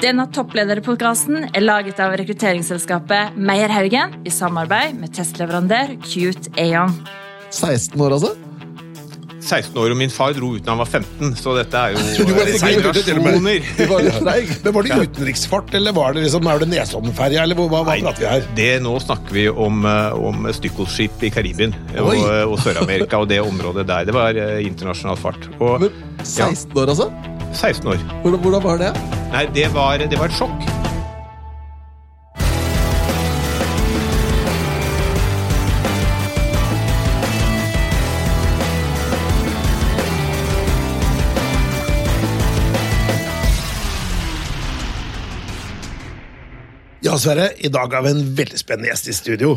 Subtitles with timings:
[0.00, 6.94] Denne topplederpodkasten er laget av rekrutteringsselskapet Meierhaugen i samarbeid med testleverandør Cute Aon.
[7.52, 8.30] 16 år, altså?
[9.40, 12.24] 16 år, og min far dro ut da han var 15, så dette er jo
[12.30, 13.68] Du var generasjoner.
[14.64, 18.24] Men var det utenriksfart, eller var det liksom, er det Nesoddenferja, eller hva, hva, prater
[18.24, 18.48] vi her?
[18.56, 22.14] det, nå snakker vi om, eh, om stykkelskip i Karibien og,
[22.46, 24.08] og Sør-Amerika og det området der.
[24.08, 25.50] Det var eh, internasjonal fart.
[25.58, 27.10] Og Men 16 år, altså?
[27.54, 28.04] 16 år.
[28.22, 28.92] Hvordan, hvordan var det?
[29.32, 30.70] Nei, det var, det var et sjokk.
[47.02, 49.54] Ja, Sverre, i dag har vi en veldig spennende gjest i studio.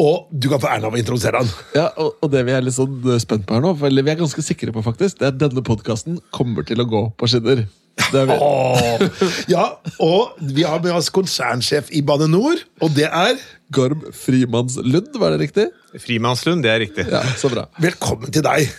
[0.00, 1.50] Og du kan få æren av å introdusere han.
[1.76, 4.14] Ja, og, og det vi er litt sånn eh, spent på her nå, eller vi
[4.14, 7.28] er ganske sikre på faktisk, det er at denne podkasten kommer til å gå på
[7.30, 7.66] skinner.
[8.00, 8.36] Det er vi.
[8.40, 9.66] Åh, ja,
[10.00, 13.40] og vi har med oss konsernsjef i Bane NOR, og det er
[13.74, 15.66] Gorm Frimannslund, var det riktig?
[16.00, 17.06] Frimannslund, det er riktig.
[17.10, 17.68] Ja, så bra.
[17.82, 18.70] Velkommen til deg.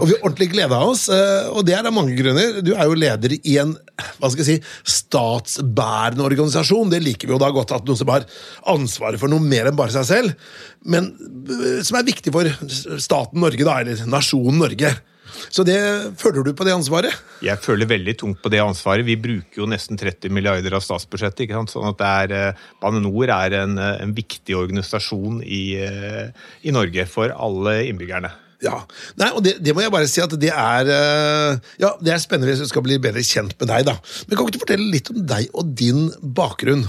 [0.00, 2.60] Og vi har ordentlig gleda oss, eh, og det er av mange grunner.
[2.64, 3.76] Du er jo leder i en
[4.18, 6.90] hva skal jeg si, statsbærende organisasjon.
[6.92, 8.26] Det liker vi jo da godt, at noen som har
[8.74, 10.52] ansvaret for noe mer enn bare seg selv,
[10.88, 12.50] men eh, som er viktig for
[13.02, 14.94] staten Norge, da, eller nasjonen Norge.
[15.50, 15.78] Så det
[16.20, 17.14] føler du på det ansvaret?
[17.42, 19.06] Jeg føler veldig tungt på det ansvaret.
[19.06, 21.46] Vi bruker jo nesten 30 milliarder av statsbudsjettet.
[21.46, 21.74] ikke sant?
[21.74, 25.64] Sånn at det er, eh, Bane NOR er en, en viktig organisasjon i,
[26.62, 28.30] i Norge for alle innbyggerne.
[28.64, 28.78] Ja.
[29.20, 32.22] Nei, og det, det må jeg bare si at det er eh, Ja, det er
[32.22, 33.98] spennende hvis vi skal bli bedre kjent med deg, da.
[34.24, 36.86] Men kan ikke du fortelle litt om deg og din bakgrunn?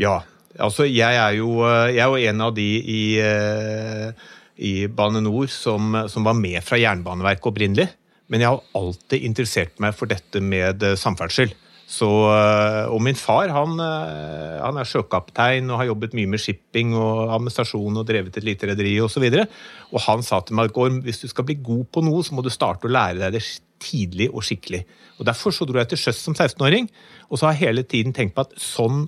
[0.00, 0.18] Ja,
[0.58, 5.48] altså jeg er jo, jeg er jo en av de i, eh, i Bane NOR
[5.52, 7.88] som, som var med fra Jernbaneverket opprinnelig.
[8.32, 11.52] Men jeg har alltid interessert meg for dette med eh, samferdsel.
[11.84, 16.40] Så, eh, og min far han, eh, han er sjøkaptein og har jobbet mye med
[16.40, 19.26] shipping og administrasjon og drevet et lite rederi osv.
[19.28, 22.24] Og, så og han sa til meg at hvis du skal bli god på noe,
[22.24, 23.44] så må du starte å lære deg det
[23.84, 24.84] tidlig og skikkelig.
[25.20, 26.88] Og Derfor så dro jeg til sjøs som 16-åring,
[27.28, 29.04] og så har jeg hele tiden tenkt på at sånn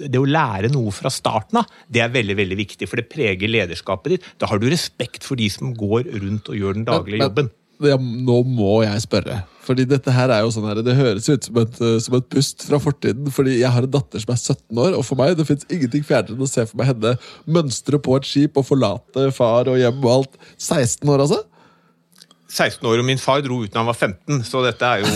[0.00, 3.50] det å lære noe fra starten av, det er veldig veldig viktig, for det preger
[3.50, 4.28] lederskapet ditt.
[4.40, 7.50] Da har du respekt for de som går rundt og gjør den daglige Men- jobben.
[7.82, 9.42] Ja, nå må jeg spørre.
[9.62, 12.28] Fordi dette her er jo sånn her, Det høres ut som et, eh, som et
[12.34, 13.30] pust fra fortiden.
[13.30, 16.02] Fordi jeg har en datter som er 17 år, og for meg det fins ingenting
[16.06, 19.78] fjernere enn å se for meg henne mønstre på et skip og forlate far og
[19.78, 20.38] hjem og alt.
[20.58, 21.44] 16 år, altså?
[22.52, 25.06] 16 år, og min far dro ut da han var 15, så dette er jo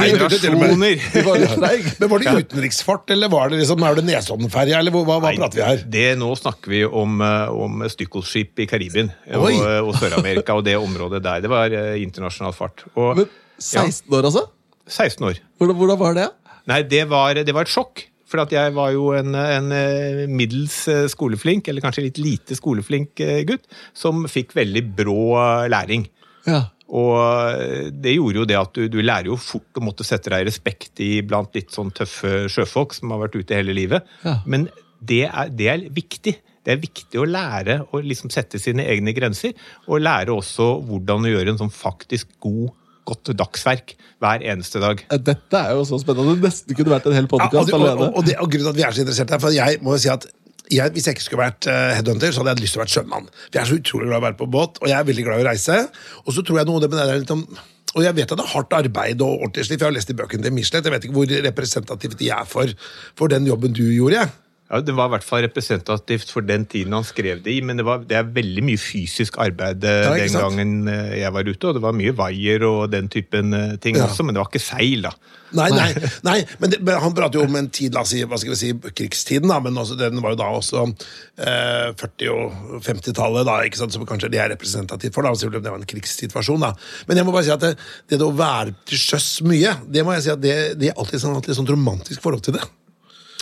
[0.00, 1.02] generasjoner.
[1.60, 1.90] Treig.
[2.00, 5.34] Men Var det utenriksfart, eller var det liksom, er det Nesoddenferja, eller hva, hva, Nei,
[5.42, 5.84] prater vi her?
[5.96, 11.20] Det, nå snakker vi om, eh, om i Karibien og, og Sør-Amerika og det området
[11.26, 11.44] der.
[11.44, 12.86] Det var eh, internasjonal fart.
[12.94, 13.28] Og Men
[13.60, 14.46] 16 år, altså?
[14.90, 15.42] 16 år.
[15.60, 16.30] Hvordan, hvordan var det?
[16.70, 18.06] Nei, det var, det var et sjokk.
[18.30, 22.54] For at jeg var jo en, en eh, middels eh, skoleflink, eller kanskje litt lite
[22.58, 23.64] skoleflink eh, gutt,
[23.96, 25.24] som fikk veldig brå
[25.70, 26.06] læring.
[26.46, 26.68] Ja.
[26.90, 30.42] Og det gjorde jo det at du, du lærer jo fort å måtte sette deg
[30.42, 34.08] i respekt i blant litt sånn tøffe sjøfolk som har vært ute hele livet.
[34.26, 34.40] Ja.
[34.42, 34.66] Men
[34.98, 36.34] det er, det er viktig.
[36.66, 39.54] Det er viktig å lære å liksom sette sine egne grenser,
[39.86, 42.74] og lære også hvordan å gjøre en sånn faktisk god,
[43.10, 45.04] godt dagsverk hver eneste dag.
[45.30, 46.36] Dette er jo så spennende.
[46.38, 48.10] Det nesten kunne vært en hel podkast ja, og, alene.
[48.10, 49.96] og, og, det, og grunnen til at vi er så interessert her, for jeg må
[49.96, 50.28] jo si at
[50.70, 52.94] jeg, hvis jeg ikke skulle vært eh, headhunter, så hadde jeg lyst til å være
[52.94, 53.28] sjømann.
[53.42, 55.24] For jeg er så utrolig glad i å være på båt, og jeg er veldig
[55.26, 55.78] glad i å reise.
[56.22, 57.44] Og så tror jeg noe det med det der litt om
[57.90, 59.80] og jeg vet at det er hardt arbeid og ordentlig slitt.
[59.82, 60.86] Jeg har lest i bøkene til Michelet.
[60.86, 62.70] Jeg vet ikke hvor representativt de er for,
[63.18, 64.20] for den jobben du gjorde.
[64.20, 64.30] jeg.
[64.70, 67.80] Ja, Det var i hvert fall representativt for den tiden han skrev det i, men
[67.80, 71.48] det, var, det er veldig mye fysisk arbeid eh, Ja, den gangen eh, jeg var
[71.48, 74.06] ute, og det var mye vaier og den typen eh, ting Ja.
[74.06, 75.12] også, men det var ikke seil, da.
[75.58, 75.88] Nei, nei,
[76.28, 78.54] nei men, det, men han prater jo om en tid, la oss si, hva skal
[78.54, 78.70] vi si,
[79.00, 83.80] krigstiden, da, men også, den var jo da også eh, 40- og 50-tallet, da, ikke
[83.82, 86.62] sant, som kanskje det er representativt for, da, så det var en krigssituasjon.
[86.62, 86.76] da.
[87.10, 87.74] Men jeg må bare si at det,
[88.14, 91.24] det å være til sjøs mye, det må jeg si at det, det er alltid
[91.26, 92.62] sånn, alltid sånn romantisk forhold til det.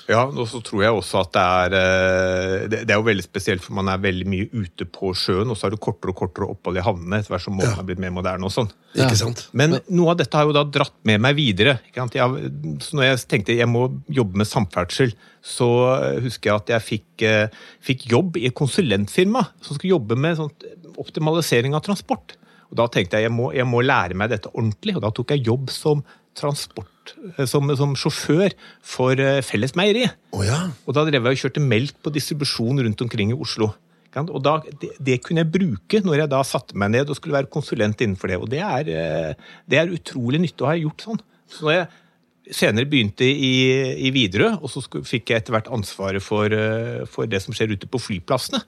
[0.08, 3.60] Ja, og så tror jeg også at det er eh, Det er jo veldig spesielt,
[3.60, 6.48] for man er veldig mye ute på sjøen, og så er det kortere og kortere
[6.48, 7.82] opphold i havnene etter hvert som måten Ja.
[7.82, 8.70] er blitt mer moderne og sånn.
[8.94, 9.04] Ja.
[9.04, 9.42] Ikke sant?
[9.52, 11.76] Men noe av dette har jo da dratt med meg videre.
[11.90, 12.16] Ikke sant?
[12.16, 12.52] Jeg,
[12.86, 15.12] så når jeg tenkte jeg må jobbe med samferdsel,
[15.44, 15.68] så
[16.24, 20.40] husker jeg at jeg fikk, eh, fikk jobb i et konsulentfirma som skulle jobbe med
[20.40, 20.64] sånt
[20.98, 22.38] optimalisering av transport.
[22.70, 25.30] Og Da tenkte jeg jeg må, jeg må lære meg dette ordentlig, og da tok
[25.36, 26.02] jeg jobb som
[26.38, 26.88] transport,
[27.36, 30.16] eh, som, som sjåfør for eh, Fellesmeieriet.
[30.34, 30.66] Oh, ja.
[30.86, 33.72] Og da drev jeg og kjørte melk på distribusjon rundt omkring i Oslo.
[34.18, 37.36] Og da, det, det kunne jeg bruke når jeg da satte meg ned og skulle
[37.36, 38.38] være konsulent innenfor det.
[38.40, 41.22] Og det er, eh, det er utrolig nyttig å ha gjort sånn.
[41.48, 41.88] Så når jeg,
[42.58, 43.52] senere begynte i,
[44.08, 46.48] i Widerøe, og så fikk jeg etter hvert ansvaret for,
[47.12, 48.62] for det som skjer ute på flyplassene.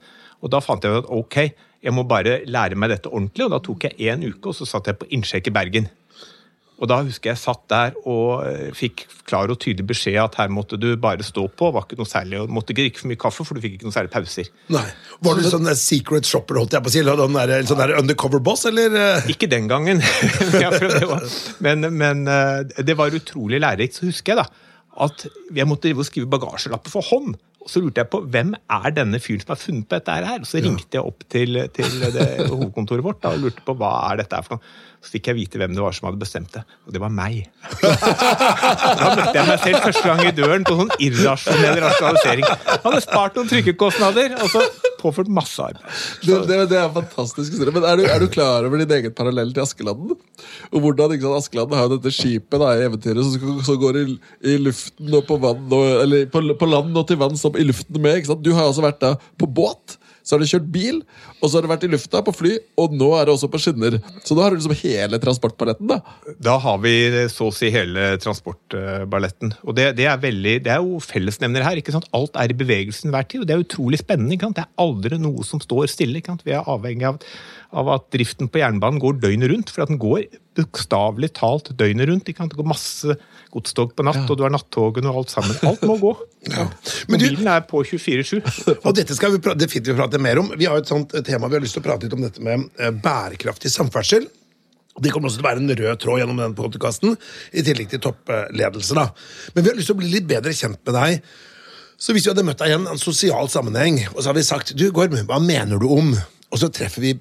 [0.45, 1.37] Og da fant jeg ut at ok,
[1.81, 4.67] jeg må bare lære meg dette ordentlig, og da tok jeg én uke, og så
[4.69, 5.89] satt jeg på innsjekk i Bergen.
[6.81, 10.49] Og da husker jeg satt der og eh, fikk klar og tydelig beskjed at her
[10.49, 13.19] måtte du bare stå på, var ikke noe særlig, og måtte ikke drikke for mye
[13.21, 14.49] kaffe, for du fikk ikke noe særlig pauser.
[14.73, 14.87] Nei.
[15.21, 17.03] Var du sånn secret shopper, holdt jeg på å si?
[17.03, 18.97] eller Sånn der, sånn der undercover boss, eller?
[18.97, 19.29] eh?
[19.35, 20.01] Ikke den gangen,
[21.65, 23.99] men, men eh, det var utrolig lærerikt.
[24.01, 24.49] Så husker jeg da
[25.05, 25.23] at
[25.55, 27.37] jeg måtte skrive bagasjelapper for hånd.
[27.61, 30.39] Og så lurte jeg på hvem er denne fyren som har funnet på dette her.
[30.41, 31.91] Og så ringte jeg opp til, til
[32.51, 34.71] hovedkontoret vårt da, og lurte på hva er dette her for noe.
[35.01, 37.39] Så fikk jeg vite hvem det var som hadde bestemt det, og det var meg.
[39.01, 42.45] Da møtte jeg meg selv første gang i døren på sånn irrasjonell rasjonalisering.
[42.45, 44.61] Han hadde spart noen trykkekostnader, og så
[45.01, 45.83] påført masse arbeid.
[46.23, 47.73] Det, det, det er en fantastisk historie.
[47.75, 50.15] Men er du, er du klar over din egen parallell til Askeladden?
[50.71, 53.99] Og hvordan ikke sant, Askeladden har jo dette skipet da, i eventyret som som går
[54.01, 54.05] i,
[54.53, 57.65] i luften og på vann og, Eller på, på land og til vanns opp i
[57.67, 58.19] luften med.
[58.19, 58.45] ikke sant?
[58.45, 59.97] Du har altså vært da på båt.
[60.21, 61.01] Så har du kjørt bil,
[61.39, 63.61] og så har du vært i lufta på fly, og nå er det også på
[63.61, 63.97] skinner.
[64.25, 65.99] Så da har du liksom hele transportballetten, da.
[66.41, 66.93] Da har vi
[67.31, 69.55] så å si hele transportballetten.
[69.65, 71.81] Og det, det, er veldig, det er jo fellesnevner her.
[71.81, 72.09] ikke sant?
[72.17, 74.37] Alt er i bevegelsen hver tid, og det er utrolig spennende.
[74.37, 74.59] ikke sant?
[74.59, 76.21] Det er aldri noe som står stille.
[76.21, 76.45] ikke sant?
[76.47, 77.19] Vi er avhengig av,
[77.81, 79.73] av at driften på jernbanen går døgnet rundt.
[79.73, 80.27] For at den går
[80.59, 82.29] bokstavelig talt døgnet rundt.
[82.29, 82.53] ikke sant?
[82.53, 83.17] Det går masse
[83.51, 85.57] godstog på natt, og du har nattogene og alt sammen.
[85.67, 86.11] Alt må gå.
[86.51, 88.39] Men du- Mobilen er på 24-7.
[88.87, 90.49] Og dette skal vi definitivt prate mer om.
[90.57, 92.41] Vi har et sånt eh, tema vi har lyst til å prate litt om dette
[92.41, 94.25] med eh, bærekraftig samferdsel.
[95.01, 97.13] Det kommer også til å være en rød tråd gjennom den podkasten,
[97.55, 98.97] i tillegg til toppledelse.
[98.97, 99.05] da.
[99.55, 101.21] Men vi har lyst til å bli litt bedre kjent med deg.
[102.01, 104.73] Så hvis vi hadde møtt deg i en, sosial sammenheng, og så har vi sagt
[104.75, 106.11] du Gorm, hva mener du om?
[106.51, 107.13] Og så treffer vi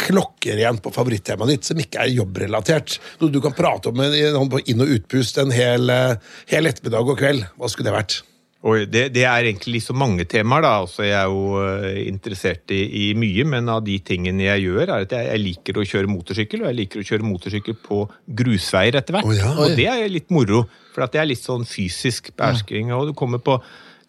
[0.00, 2.98] klokker igjen på favorittemaet ditt, som ikke er jobbrelatert.
[3.20, 4.14] Noe du kan prate om med,
[4.50, 6.16] på inn- og utpust en hel, eh,
[6.50, 7.44] hel ettermiddag og kveld.
[7.58, 8.22] Hva skulle det vært?
[8.64, 10.64] Det, det er egentlig så mange temaer.
[10.64, 14.64] da, altså Jeg er jo eh, interessert i, i mye, men av de tingene jeg
[14.64, 16.64] gjør, er at jeg, jeg liker å kjøre motorsykkel.
[16.64, 18.00] Og jeg liker å kjøre motorsykkel på
[18.40, 19.28] grusveier etter hvert.
[19.28, 19.52] Oh, ja.
[19.60, 20.64] Og det er litt moro,
[20.96, 22.94] for at det er litt sånn fysisk behersking.
[22.96, 23.58] Og du kommer på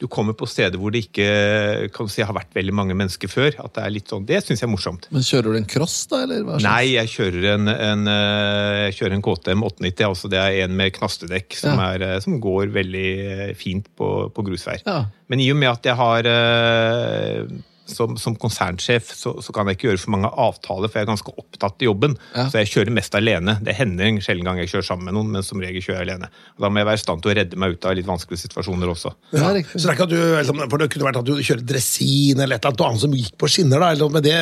[0.06, 3.56] du kommer på steder hvor det ikke kan si, har vært veldig mange mennesker før.
[3.64, 5.08] at Det er litt sånn, det syns jeg er morsomt.
[5.16, 6.22] Men kjører du en cross, da?
[6.28, 10.06] eller hva Nei, jeg kjører en, en, eh, jeg kjører en KTM 890.
[10.12, 11.92] altså Det er en med knastedekk som, Ja.
[11.96, 14.84] er, eh, som går veldig fint på, på grusveier.
[14.86, 15.06] Ja.
[15.30, 17.48] Men i og med at jeg har eh,
[17.90, 21.12] som, som konsernsjef, så, så kan jeg ikke gjøre for mange avtaler, for jeg er
[21.12, 22.16] ganske opptatt i jobben.
[22.34, 22.48] Ja.
[22.50, 23.58] Så jeg kjører mest alene.
[23.66, 26.10] Det hender en sjelden gang jeg kjører sammen med noen, men som regel kjører jeg
[26.10, 26.32] alene.
[26.58, 28.46] Og Da må jeg være i stand til å redde meg ut av litt vanskelige
[28.46, 29.14] situasjoner også.
[29.38, 29.78] Ja, riktig.
[29.78, 32.42] Så det er ikke at du, liksom, for det kunne vært at du kjører dresin
[32.42, 34.42] eller et eller annet annet som gikk på skinner, da, eller noe, med det,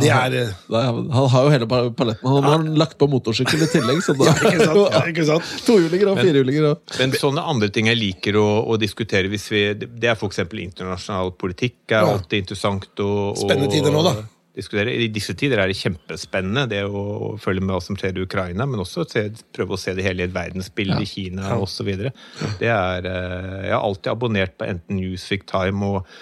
[0.00, 2.24] det er eh, Nei, han har jo hele paletten.
[2.24, 4.00] Han har lagt på motorsykkel i tillegg.
[4.06, 4.78] Så da, Ikke sant?
[4.94, 5.50] Ja, sant?
[5.68, 6.68] Tohjulinger og firehjulinger.
[7.00, 10.40] Men sånne andre ting jeg liker å, å diskutere, hvis vi, det er f.eks.
[10.48, 11.82] internasjonal politikk.
[11.92, 12.14] er Ja.
[12.14, 14.14] alltid interessant å, Spennende tider nå, da.
[14.54, 14.92] Diskutere.
[14.94, 18.68] I disse tider er det kjempespennende det å følge med hva som skjer i Ukraina,
[18.70, 21.90] men også se, prøve å se det hele i et verdensbilde i Kina og osv.
[21.98, 26.14] Det eh, Jeg har alltid abonnert på enten Newsweek Time og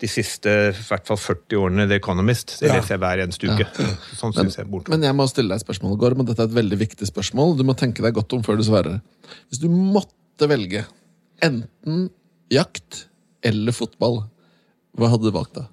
[0.00, 2.54] de siste i hvert fall 40 årene The Economist.
[2.60, 2.76] Det Ja.
[2.78, 3.66] leser jeg hver eneste uke.
[4.16, 4.88] Sånn synes jeg er.
[4.88, 7.56] Men jeg må stille deg et spørsmål, Gorm, og dette er et veldig viktig spørsmål.
[7.58, 9.00] Du må tenke deg godt om før du svarer.
[9.50, 10.86] Hvis du måtte velge
[11.42, 12.08] enten
[12.50, 13.04] jakt
[13.44, 14.24] eller fotball,
[14.96, 15.66] hva hadde du valgt da?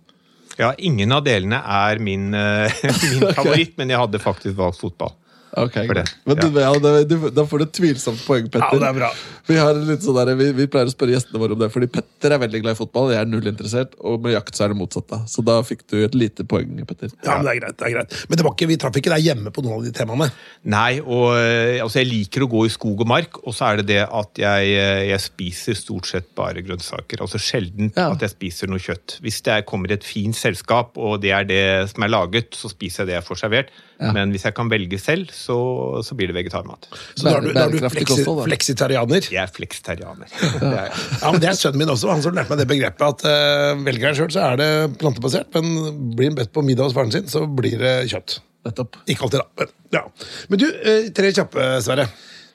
[0.57, 5.13] Ja, Ingen av delene er min, eh, min favoritt, men jeg hadde faktisk valgt fotball.
[5.57, 8.77] Ok, For det, Men du, ja, da, du, da får du et tvilsomt poeng, Petter.
[8.77, 9.09] Ja, det er bra.
[9.47, 11.87] Vi, har litt sånn der, vi, vi pleier å spørre gjestene våre om det, fordi
[11.91, 13.11] Petter er veldig glad i fotball.
[13.15, 15.07] Jeg er null interessert, og med jakt så er det motsatt.
[15.09, 15.19] da.
[15.31, 17.09] Så da fikk du et lite poeng, Petter.
[17.25, 17.77] Ja, men det er greit.
[17.79, 18.17] det er greit.
[18.29, 20.29] Men det var ikke, vi traff ikke deg hjemme på noen av de temaene.
[20.75, 23.81] Nei, og eh, altså jeg liker å gå i skog og mark, og så er
[23.81, 27.23] det det at jeg, eh, jeg spiser stort sett bare grønnsaker.
[27.25, 28.11] Altså sjelden Ja.
[28.13, 29.17] at jeg spiser noe kjøtt.
[29.25, 32.69] Hvis jeg kommer i et fint selskap, og det er det som er laget, så
[32.69, 33.73] spiser jeg det jeg får servert.
[33.97, 34.11] Ja.
[34.13, 35.57] Men hvis jeg kan velge selv, så,
[36.05, 36.89] så blir det vegetarmat.
[37.15, 39.29] Så da er du, da er du fleksi, fleksitarianer.
[39.33, 40.31] Jeg er fleksitarianer.
[40.67, 40.91] Er.
[40.91, 43.79] Ja, men Det er sønnen min også, han som lærte meg det begrepet at uh,
[43.85, 44.69] velger han sjøl, så er det
[45.01, 48.39] plantebasert, men blir han bedt på middag hos faren sin, så blir det kjøtt.
[48.67, 48.99] Nettopp.
[49.07, 49.47] Ikke alltid, da.
[49.61, 50.03] Men, ja.
[50.51, 52.09] men du, eh, tre kjappe, Sverre.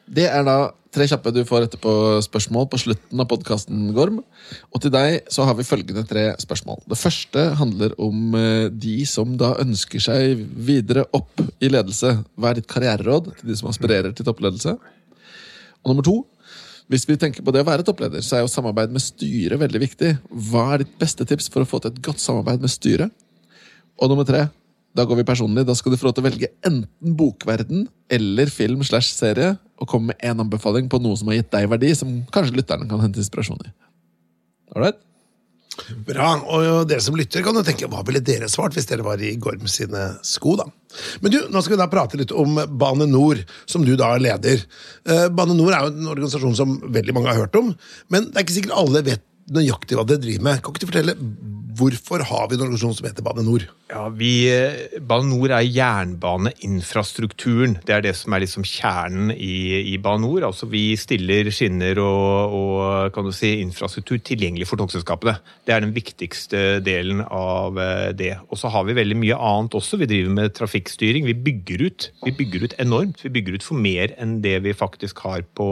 [0.06, 0.56] Det er da
[0.92, 1.92] tre kjappe du får etterpå
[2.26, 4.18] spørsmål på slutten av podkasten, Gorm.
[4.72, 6.82] Og til deg så har vi følgende tre spørsmål.
[6.90, 12.18] Det første handler om eh, de som da ønsker seg videre opp i ledelse.
[12.36, 14.76] Hva er ditt karriereråd til de som aspirerer til toppledelse?
[15.82, 16.18] Og nummer to,
[16.92, 19.80] hvis vi tenker på det å være toppleder, så er jo samarbeid med styret veldig
[19.80, 20.16] viktig.
[20.50, 23.14] Hva er ditt beste tips for å få til et godt samarbeid med styret?
[23.96, 24.44] Og nummer tre,
[24.96, 25.64] Da går vi personlig.
[25.68, 29.88] Da skal du få lov til å velge enten bokverden eller film slash serie, og
[29.90, 33.00] komme med én anbefaling på noe som har gitt deg verdi, som kanskje lytterne kan
[33.02, 33.72] hente inspirasjon i.
[34.76, 35.00] Alright?
[36.06, 36.34] Bra.
[36.52, 39.34] Og dere som lytter, kan jo tenke hva ville dere svart hvis dere var i
[39.40, 40.68] Gorm sine sko, da?
[41.24, 44.24] Men du, nå skal vi da prate litt om Bane Nor, som du da er
[44.26, 44.64] leder.
[45.08, 47.72] Eh, Bane Nor er jo en organisasjon som veldig mange har hørt om,
[48.12, 50.62] men det er ikke sikkert alle vet nøyaktig hva dere driver med.
[50.62, 51.16] Kan ikke du fortelle
[51.72, 53.62] Hvorfor har vi en organisasjon som heter Bane NOR?
[53.88, 57.78] Ja, eh, Bane NOR er jernbaneinfrastrukturen.
[57.86, 60.42] Det er det som er liksom kjernen i, i Bane NOR.
[60.50, 65.34] Altså, vi stiller skinner og, og si, infrastruktur tilgjengelig for togselskapene.
[65.64, 68.34] Det er den viktigste delen av eh, det.
[68.50, 70.00] Og så har vi veldig mye annet også.
[70.02, 71.22] Vi driver med trafikkstyring.
[71.30, 72.00] Vi bygger ut.
[72.26, 73.18] Vi bygger ut enormt.
[73.24, 75.68] Vi bygger ut for mer enn det vi faktisk har, på,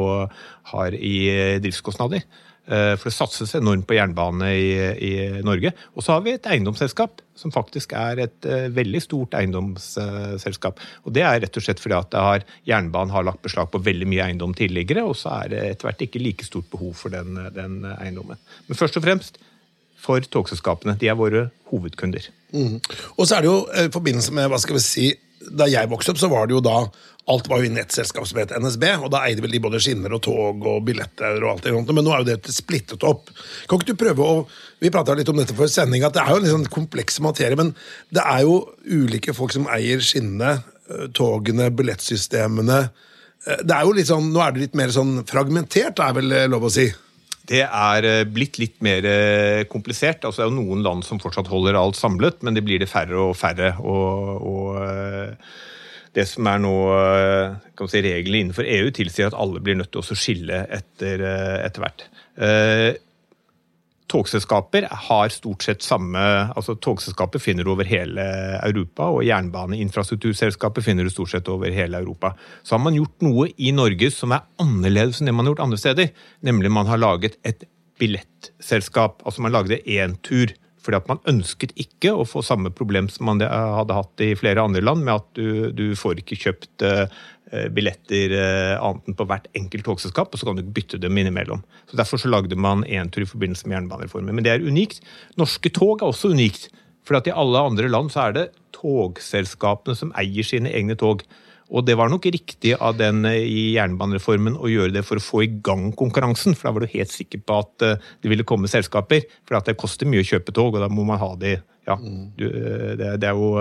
[0.73, 2.25] har i eh, driftskostnader.
[2.71, 4.71] Eh, for det satses enormt på jernbane i,
[5.03, 5.13] i
[5.43, 5.73] Norge.
[5.99, 10.83] Og så har vi et eiendomsselskap som faktisk er et uh, veldig stort eiendomsselskap.
[11.09, 14.09] Og det er rett og slett fordi at har, jernbanen har lagt beslag på veldig
[14.13, 17.41] mye eiendom tidligere, og så er det etter hvert ikke like stort behov for den,
[17.57, 18.37] den eiendommen.
[18.69, 19.41] Men først og fremst
[20.01, 20.99] for togselskapene.
[21.01, 22.29] De er våre hovedkunder.
[22.53, 22.79] Mm.
[23.17, 25.09] Og så er det jo eh, i forbindelse med hva skal vi si,
[25.41, 26.83] Da jeg vokste opp, så var det jo da
[27.31, 29.79] Alt var jo i et selskap som het NSB, og da eide vel de både
[29.83, 33.05] skinner og tog og billetter og alt det sånt, men nå er jo det splittet
[33.07, 33.29] opp.
[33.71, 34.41] Kan ikke du prøve å
[34.81, 37.21] Vi prata litt om dette for sending, at det er jo en litt sånn kompleks
[37.21, 37.75] materie, men
[38.09, 38.55] det er jo
[38.89, 42.79] ulike folk som eier skinnene, eh, togene, billettsystemene.
[43.45, 46.33] Eh, det er jo litt sånn, Nå er det litt mer sånn fragmentert, er vel
[46.49, 46.89] lov å si?
[47.51, 49.07] Det er eh, blitt litt mer
[49.73, 50.23] komplisert.
[50.23, 52.91] Altså, det er jo noen land som fortsatt holder alt samlet, men det blir det
[52.91, 53.75] færre og færre.
[53.83, 54.79] og, og
[56.17, 60.03] det som er nå eh, si, reglene innenfor EU, tilsier at alle blir nødt til
[60.03, 62.07] å skille etter, eh, etter hvert.
[64.11, 66.19] Eh, togselskaper har stort sett samme
[66.57, 68.23] altså Togselskaper finner du over hele
[68.63, 72.35] Europa, og jernbaneinfrastrukturselskaper finner du stort sett over hele Europa.
[72.63, 75.67] Så har man gjort noe i Norge som er annerledes enn det man har gjort
[75.67, 76.11] andre steder.
[76.43, 77.65] Nemlig man har laget et
[77.99, 79.23] billettselskap.
[79.25, 83.43] Altså man lagde Entur fordi at man ønsket ikke å få samme problem som man
[83.45, 87.05] hadde hatt i flere andre land, med at du, du får ikke kjøpt uh,
[87.75, 91.65] billetter uh, annet enn på hvert enkelt togselskap, og så kan du bytte dem innimellom.
[91.91, 94.37] Så Derfor så lagde man Entur i forbindelse med jernbanereformen.
[94.37, 95.03] Men det er unikt.
[95.41, 96.69] Norske tog er også unikt.
[97.07, 101.25] For at i alle andre land så er det togselskapene som eier sine egne tog.
[101.71, 105.25] Og det var nok riktig av den eh, i jernbanereformen å gjøre det for å
[105.25, 106.57] få i gang konkurransen.
[106.59, 109.27] For da var du helt sikker på at eh, det ville komme selskaper.
[109.49, 111.57] For at det koster mye å kjøpe tog, og da må man ha de
[111.89, 113.55] ja, du, eh, det, det, er jo,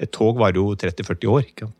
[0.00, 1.70] Et tog varer jo 30-40 år ikke?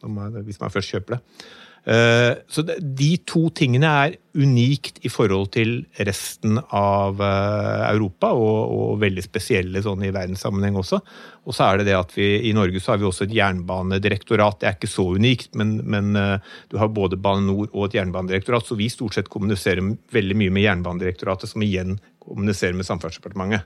[0.46, 1.48] hvis man først kjøper det.
[1.84, 8.74] Eh, så de to tingene er unikt i forhold til resten av eh, Europa, og,
[8.76, 11.00] og veldig spesielle sånn i verdenssammenheng også.
[11.48, 14.60] Og så er det det at vi i Norge så har vi også et jernbanedirektorat.
[14.60, 17.98] Det er ikke så unikt, men, men eh, du har både Bane NOR og et
[17.98, 19.82] jernbanedirektorat, så vi stort sett kommuniserer
[20.12, 23.64] veldig mye med Jernbanedirektoratet, som igjen kommuniserer med Samferdselsdepartementet.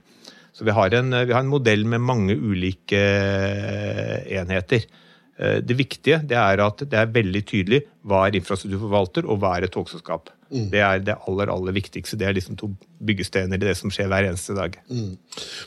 [0.55, 3.01] Så vi har, en, vi har en modell med mange ulike
[4.39, 4.85] enheter.
[5.35, 9.57] Eh, det viktige det er at det er veldig tydelig hva er infrastrukturforvalter og hva
[9.57, 10.29] er et togselskap.
[10.55, 10.67] Mm.
[10.71, 12.19] Det er det aller aller viktigste.
[12.21, 12.69] Det er liksom to
[13.05, 14.77] byggestener i det som skjer hver eneste dag.
[14.87, 15.15] Mm.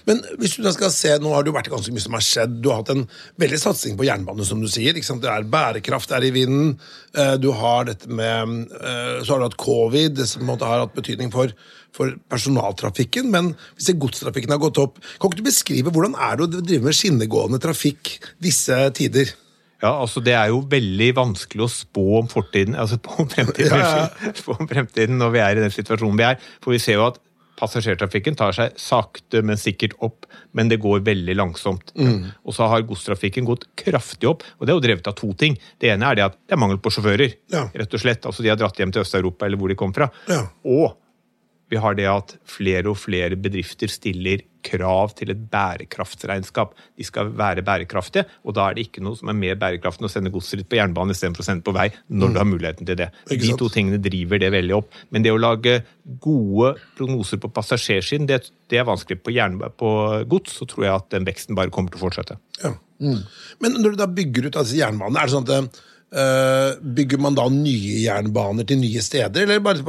[0.07, 2.23] Men hvis du da skal se, Nå har det jo vært ganske mye som har
[2.23, 2.59] skjedd.
[2.61, 3.07] Du har hatt en
[3.41, 4.95] veldig satsing på jernbane, som du sier.
[4.95, 6.77] Det er Bærekraft er i vinden.
[7.17, 10.69] Eh, du har dette med eh, Så har du hatt covid, som på en måte
[10.69, 11.51] har hatt betydning for,
[11.91, 13.33] for personaltrafikken.
[13.33, 16.87] Men hvis godstrafikken har gått opp, kan ikke du beskrive hvordan er det å drive
[16.87, 19.33] med skinnegående trafikk disse tider?
[19.83, 24.09] Ja, altså Det er jo veldig vanskelig å spå om fortiden, altså på fremtiden, ja,
[24.09, 24.33] ja.
[24.37, 26.43] Spå om fremtiden når vi er i den situasjonen vi er.
[26.63, 27.21] For vi ser jo at
[27.57, 31.89] passasjertrafikken tar seg sakte, men sikkert opp, men det går veldig langsomt.
[31.97, 32.29] Mm.
[32.45, 35.57] Og så har godstrafikken gått kraftig opp, og det er jo drevet av to ting.
[35.81, 37.33] Det ene er det at det er mangel på sjåfører.
[37.53, 37.65] Ja.
[37.73, 38.25] rett og slett.
[38.29, 40.11] Altså De har dratt hjem til Øst-Europa eller hvor de kom fra.
[40.69, 40.93] Og
[41.69, 46.73] vi har det at flere og flere bedrifter stiller krav til et bærekraftsregnskap.
[46.97, 50.09] De skal være bærekraftige, og da er det ikke noe som er mer bærekraftig enn
[50.09, 52.33] å sende godset ditt på jernbanen istedenfor å sende det på vei når mm.
[52.33, 53.09] du har muligheten til det.
[53.31, 54.99] De to tingene driver det veldig opp.
[55.11, 55.77] Men det å lage
[56.23, 59.21] gode prognoser på passasjersiden, det, det er vanskelig.
[59.23, 59.31] På,
[59.79, 59.93] på,
[60.31, 62.39] gods så tror jeg at den veksten bare kommer til å fortsette.
[62.63, 62.75] Ja.
[63.03, 63.21] Mm.
[63.63, 67.35] Men når du da bygger ut altså jernbanen, er det sånn at Uh, bygger man
[67.35, 69.81] da nye jernbaner til nye steder, eller, bare,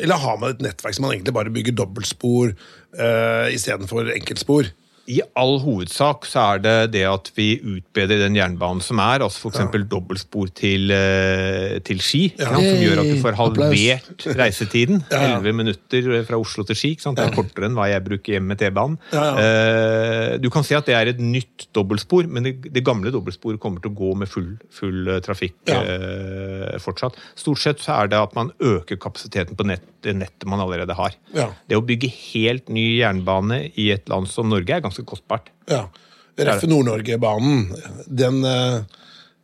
[0.00, 4.70] eller, har man et nettverk som man egentlig bare bygger dobbeltspor uh, istedenfor enkeltspor?
[5.08, 9.48] I all hovedsak så er det det at vi utbedrer den jernbanen som er, altså
[9.48, 9.62] f.eks.
[9.64, 9.80] Ja.
[9.88, 12.50] dobbeltspor til, eh, til Ski, ja.
[12.52, 15.00] som gjør at du får halvert reisetiden.
[15.08, 15.56] Elleve ja.
[15.62, 16.92] minutter fra Oslo til Ski.
[17.00, 18.98] Det er kortere enn hva jeg bruker hjemme med T-banen.
[19.16, 23.60] Eh, du kan si at det er et nytt dobbeltspor, men det, det gamle dobbeltsporet
[23.62, 27.16] kommer til å gå med full, full eh, trafikk eh, fortsatt.
[27.38, 30.96] Stort sett så er det at man øker kapasiteten på nett, det nettet man allerede
[30.98, 31.16] har.
[31.32, 35.52] Det å bygge helt ny jernbane i et land som Norge er ganske ganske kostbart.
[35.68, 35.88] Ja.
[36.38, 37.72] Reffe Nord-Norge-banen.
[38.06, 38.82] Den eh,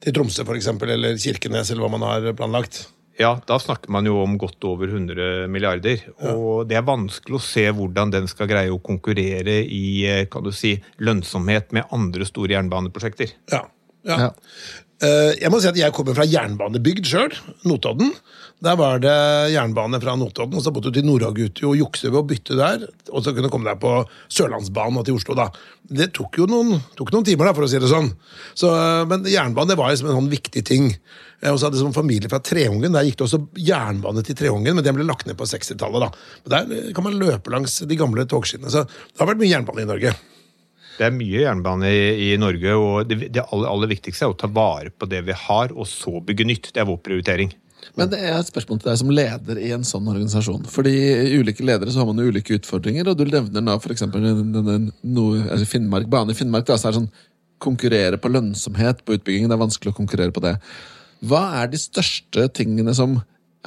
[0.00, 2.88] til Tromsø, f.eks., eller Kirkenes, eller hva man har planlagt.
[3.18, 6.02] Ja, da snakker man jo om godt over 100 milliarder.
[6.32, 10.46] Og det er vanskelig å se hvordan den skal greie å konkurrere i eh, kan
[10.46, 13.36] du si, lønnsomhet med andre store jernbaneprosjekter.
[13.52, 13.64] Ja,
[14.04, 14.32] ja.
[15.02, 17.34] Eh, jeg må si at jeg kommer fra jernbanebygd sjøl,
[17.66, 18.12] Notodden.
[18.64, 19.14] Der var det
[19.52, 22.84] jernbane fra Notodden, og så måtte du til Nord-Agutu og jukse ved å bytte der.
[23.10, 23.96] Og så kunne du komme deg på
[24.32, 25.48] Sørlandsbanen og til Oslo, da.
[25.84, 28.12] Det tok jo noen, tok noen timer, da, for å si det sånn.
[28.54, 30.92] Så, eh, men jernbane det var liksom en sånn viktig ting.
[31.42, 34.38] Eh, og så hadde jeg som familie fra Treungen, der gikk det også jernbane til
[34.38, 36.38] Treungen, men den ble lagt ned på 60-tallet, da.
[36.46, 38.70] Men der kan man løpe langs de gamle togskinnene.
[38.70, 40.14] Så det har vært mye jernbane i Norge.
[40.94, 44.38] Det er mye jernbane i, i Norge, og det, det aller, aller, viktigste er å
[44.38, 46.70] ta vare på det vi har, og så bygge nytt.
[46.74, 47.52] Det er vår prioritering.
[47.98, 50.64] Men det er et spørsmål til deg som leder i en sånn organisasjon.
[50.70, 50.94] Fordi
[51.36, 54.06] ulike ledere så har man ulike utfordringer, og du nevner da f.eks.
[54.08, 56.66] Altså Finnmark, bane i Finnmark.
[56.70, 57.12] Da, så er det sånn
[57.64, 59.52] konkurrere på lønnsomhet på utbyggingen.
[59.52, 60.56] Det er vanskelig å konkurrere på det.
[61.24, 63.18] Hva er de største tingene som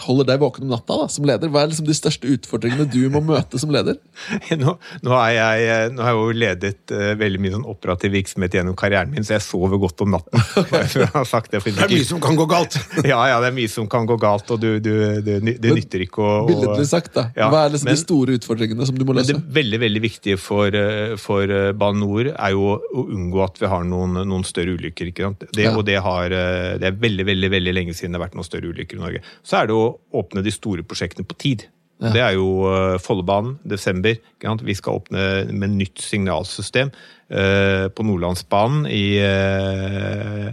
[0.04, 1.50] holder deg våken om natta da, som leder?
[1.52, 3.98] Hva er liksom de største utfordringene du må møte som leder?
[4.58, 4.74] Nå,
[5.04, 8.76] nå, har, jeg, nå har, jeg, jo ledet uh, veldig mye sånn operativ virksomhet gjennom
[8.78, 10.38] karrieren min, så jeg sover godt om natten.
[10.72, 12.78] det, det, er mye som kan gå galt!
[13.04, 14.94] ja, ja, det er mye som kan gå galt, og du, du,
[15.26, 17.28] du, det nytter ikke å Billedlig sagt, da.
[17.38, 19.36] Ja, Hva er liksom men, de store utfordringene som du må løse?
[19.36, 23.62] Det veldig veldig viktige for, eh, for eh, Bane NOR er jo å unngå at
[23.62, 25.12] vi har noen, noen større ulykker.
[25.12, 25.48] ikke sant?
[25.52, 25.74] Det, ja.
[25.78, 26.34] Og det, har,
[26.82, 29.24] det er veldig, veldig, veldig lenge siden det har vært noen større ulykker i Norge.
[29.46, 31.68] Så er det jo åpne de store prosjektene på tid.
[31.98, 32.12] Ja.
[32.14, 34.20] Det er jo uh, Follobanen, desember.
[34.62, 40.52] Vi skal åpne med nytt signalsystem uh, på Nordlandsbanen i uh,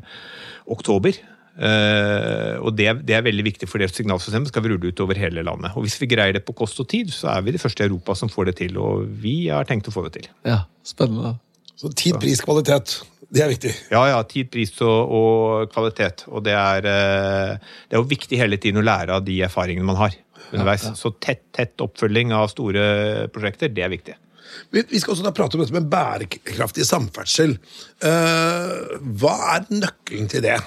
[0.73, 1.21] oktober.
[1.55, 5.21] Uh, og det, det, er veldig viktig for det signalsystemet skal vi rulle ut over
[5.21, 5.76] hele landet.
[5.76, 7.87] Og Hvis vi greier det på kost og tid, så er vi de første i
[7.87, 8.81] Europa som får det til.
[8.81, 10.31] Og vi har tenkt å få det til.
[10.49, 11.37] Ja, spennende.
[11.79, 13.01] Så tid, pris, kvalitet.
[13.35, 13.73] Det er viktig.
[13.90, 14.18] Ja, ja.
[14.31, 16.27] Tid, pris og, og kvalitet.
[16.31, 19.88] Og det er, eh, det er, jo viktig hele tiden å lære av de erfaringene
[19.88, 20.14] man har
[20.53, 20.87] underveis.
[20.87, 21.01] Ja, ja.
[21.01, 22.85] Så tett, tett oppfølging av store
[23.35, 24.14] prosjekter, det er viktig.
[24.70, 27.57] Vi skal også da prate om dette med bærekraftig samferdsel.
[28.07, 30.61] Eh, hva er nøkkelen til det?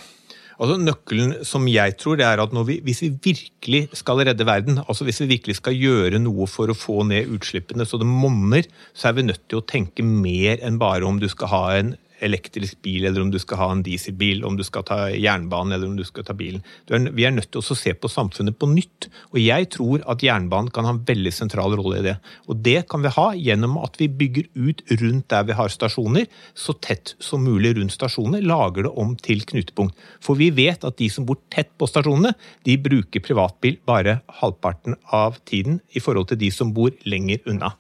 [0.58, 4.80] Altså Nøkkelen som jeg tror, det er at vi, hvis vi virkelig skal redde verden,
[4.90, 8.66] altså hvis vi virkelig skal gjøre noe for å få ned utslippene så det monner,
[8.98, 11.94] så er vi nødt til å tenke mer enn bare om du skal ha en
[12.24, 15.90] elektrisk bil, eller om du skal ha en dieselbil, om du skal ta jernbanen eller
[15.90, 16.64] om du skal ta bilen.
[16.90, 19.10] vi er nødt til å se på samfunnet på nytt.
[19.34, 22.18] Og jeg tror at jernbanen kan ha en veldig sentral rolle i det.
[22.48, 26.28] Og det kan vi ha gjennom at vi bygger ut rundt der vi har stasjoner,
[26.54, 29.98] så tett som mulig rundt stasjonene, lager det om til knutepunkt.
[30.24, 32.34] For vi vet at de som bor tett på stasjonene,
[32.66, 37.76] de bruker privatbil bare halvparten av tiden i forhold til de som bor lenger unna.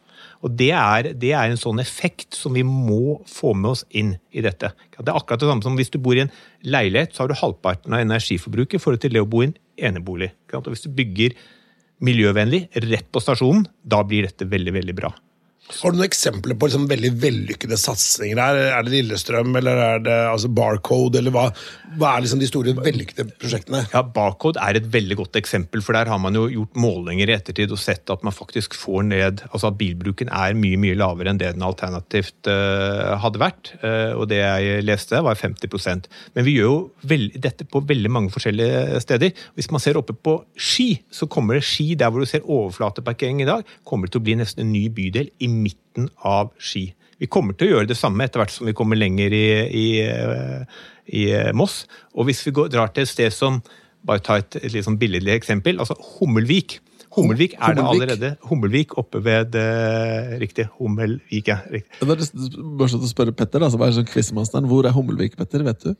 [0.45, 4.15] Og det er, det er, en sånn effekt som vi må få med oss inn
[4.30, 4.71] i dette.
[4.97, 6.34] Det er akkurat det samme som hvis du bor i en
[6.65, 9.56] leilighet, så har du halvparten av energiforbruket i forhold til det å bo i en
[9.89, 10.32] enebolig.
[10.54, 11.38] Og hvis du bygger
[12.06, 15.13] miljøvennlig rett på stasjonen, da blir dette veldig, veldig bra.
[15.67, 18.39] Har du noen eksempler på liksom veldig vellykkede satsinger?
[18.39, 18.60] her?
[18.71, 21.19] er det Lillestrøm eller er det altså Barcode?
[21.19, 21.49] eller hva,
[21.99, 23.84] hva er liksom de store vellykkede prosjektene?
[23.91, 27.36] Ja, Barcode er et veldig godt eksempel, for der har man jo gjort målinger i
[27.36, 31.34] ettertid og sett at man faktisk får ned altså at bilbruken er mye mye lavere
[31.34, 33.73] enn det den alternativt uh, hadde vært.
[33.84, 38.12] Uh, og det jeg leste, var 50% Men vi gjør jo veld, dette på veldig
[38.13, 39.36] mange forskjellige steder.
[39.58, 43.43] Hvis man ser oppe på Ski, så kommer det Ski der hvor du ser overflateparkering
[43.43, 45.32] i dag, kommer det til å bli nesten en ny bydel.
[45.43, 45.47] i
[45.97, 46.93] midten av Ski.
[47.17, 49.88] Vi kommer til å gjøre det samme etter hvert som vi kommer lenger i, i,
[51.17, 51.88] i Moss.
[52.13, 53.62] Og hvis vi går, drar til et sted som
[54.05, 56.79] bare ta et, et litt sånn billedlig eksempel, altså Hummelvik.
[57.17, 58.29] Hummelvik er det allerede.
[58.45, 60.67] Hummelvik oppe ved uh, Riktig.
[60.77, 61.63] Hummelvik, ja.
[61.73, 62.05] Riktig.
[62.05, 64.69] Det er sånn å spørre Petter, da, som er sånn quizmasteren.
[64.69, 65.65] Hvor er Hummelvik, Petter?
[65.65, 65.95] Vet du?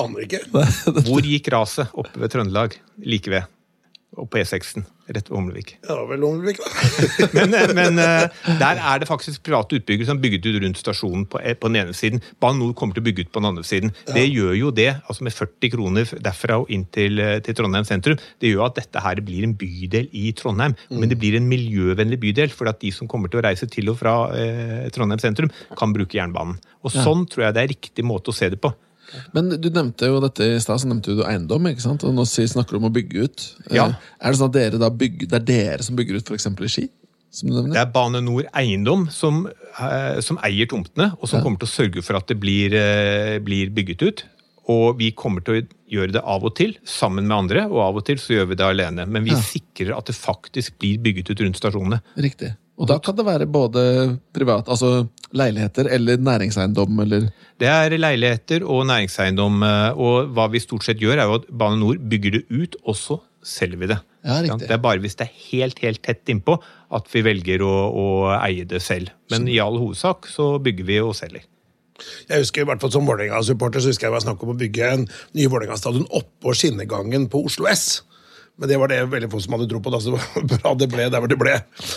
[0.00, 0.40] Aner ikke.
[1.10, 1.92] Hvor gikk raset?
[1.92, 2.78] Oppe ved Trøndelag.
[3.04, 3.52] Like ved.
[4.14, 5.74] Og på E6-en rett ved Humlevik.
[5.84, 6.70] Ja, vel, Humlevik, da.
[7.36, 11.26] Men, eh, men eh, der er det faktisk private utbyggere som bygget ut rundt stasjonen
[11.28, 12.22] på, eh, på den ene siden.
[12.40, 13.92] Bane NOR kommer til å bygge ut på den andre siden.
[14.08, 18.20] Det gjør jo det, altså med 40 kroner derfra og inn til, til Trondheim sentrum,
[18.40, 20.76] det gjør at dette her blir en bydel i Trondheim.
[20.94, 23.92] Men det blir en miljøvennlig bydel, for at de som kommer til å reise til
[23.92, 26.56] og fra eh, Trondheim sentrum, kan bruke jernbanen.
[26.84, 28.72] Og sånn tror jeg det er riktig måte å se det på.
[29.34, 32.04] Men du nevnte jo dette i stad, så nevnte du eiendom, ikke sant?
[32.04, 33.46] og nå snakker du om å bygge ut.
[33.70, 33.86] Eh, Ja.
[34.20, 36.46] Er det sånn at dere da bygger, det er dere som bygger ut f.eks.
[36.46, 36.88] i Ski?
[37.34, 41.58] Som du Det er Bane NOR Eiendom som, eh, som eier tomtene, og som kommer
[41.58, 44.24] til å sørge for at det blir, eh, blir bygget ut.
[44.70, 47.96] Og vi kommer til å gjøre det av og til sammen med andre, og av
[47.96, 49.06] og til så gjør vi det alene.
[49.06, 49.36] Men vi Ja.
[49.36, 52.00] sikrer at det faktisk blir bygget ut rundt stasjonene.
[52.16, 52.56] Riktig.
[52.74, 53.82] Og da kan det være både
[54.34, 57.28] privat, altså leiligheter eller næringseiendom eller
[57.60, 61.46] Det er leiligheter og næringseiendom, eh, og hva vi stort sett gjør, er jo at
[61.54, 63.98] Bane NOR bygger det ut, og så selger vi det.
[64.24, 64.40] Ja.
[64.42, 66.56] Det er bare hvis det er helt, helt tett innpå
[66.96, 68.06] at vi velger å, å
[68.40, 69.12] eie det selv.
[69.30, 71.44] Men i all hovedsak så bygger vi og selger.
[72.26, 74.58] Jeg husker i hvert fall Som Vålerenga-supporter så husker jeg det var snakk om å
[74.58, 75.04] bygge en
[75.36, 78.02] ny Vålerenga-stadion oppå skinnegangen på Oslo S.
[78.54, 80.14] Men det var det veldig få som hadde tro på, da, så
[80.52, 81.56] bra det ble der hvor det ble.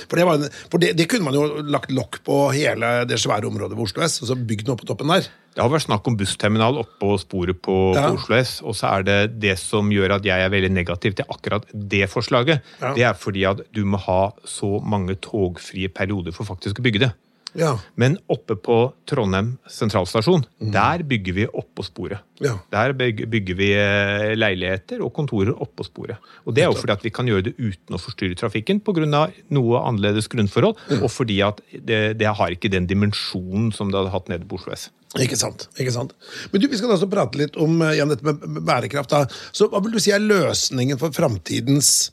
[0.09, 3.19] For det, var en, for det, det kunne man jo lagt lokk på hele det
[3.21, 5.27] svære området ved Oslo S, og så bygd noe på toppen der.
[5.53, 8.07] Det har vært snakk om bussterminal oppå sporet på, Ja.
[8.09, 11.13] på Oslo S, og så er det det som gjør at jeg er veldig negativ
[11.17, 12.65] til akkurat det forslaget.
[12.81, 12.91] Ja.
[12.97, 17.05] Det er fordi at du må ha så mange togfrie perioder for faktisk å bygge
[17.05, 17.13] det.
[17.55, 18.75] Ja, Men oppe på
[19.07, 22.19] Trondheim sentralstasjon, der bygger vi oppå sporet.
[22.43, 22.57] ja.
[22.71, 26.17] Der bygger vi eh, leiligheter og kontorer oppå sporet.
[26.45, 29.31] Og Det er jo fordi at vi kan gjøre det uten å forstyrre trafikken pga.
[29.49, 34.13] noe annerledes grunnforhold, og fordi at det, det har ikke den dimensjonen som det hadde
[34.13, 34.89] hatt nede på Oslo S.
[35.17, 35.69] Ikke sant.
[35.79, 36.13] ikke sant.
[36.51, 39.09] Men du, Vi skal også prate litt om eh, dette med bærekraft.
[39.09, 39.25] da.
[39.55, 42.11] Så Hva vil du si er løsningen for framtidens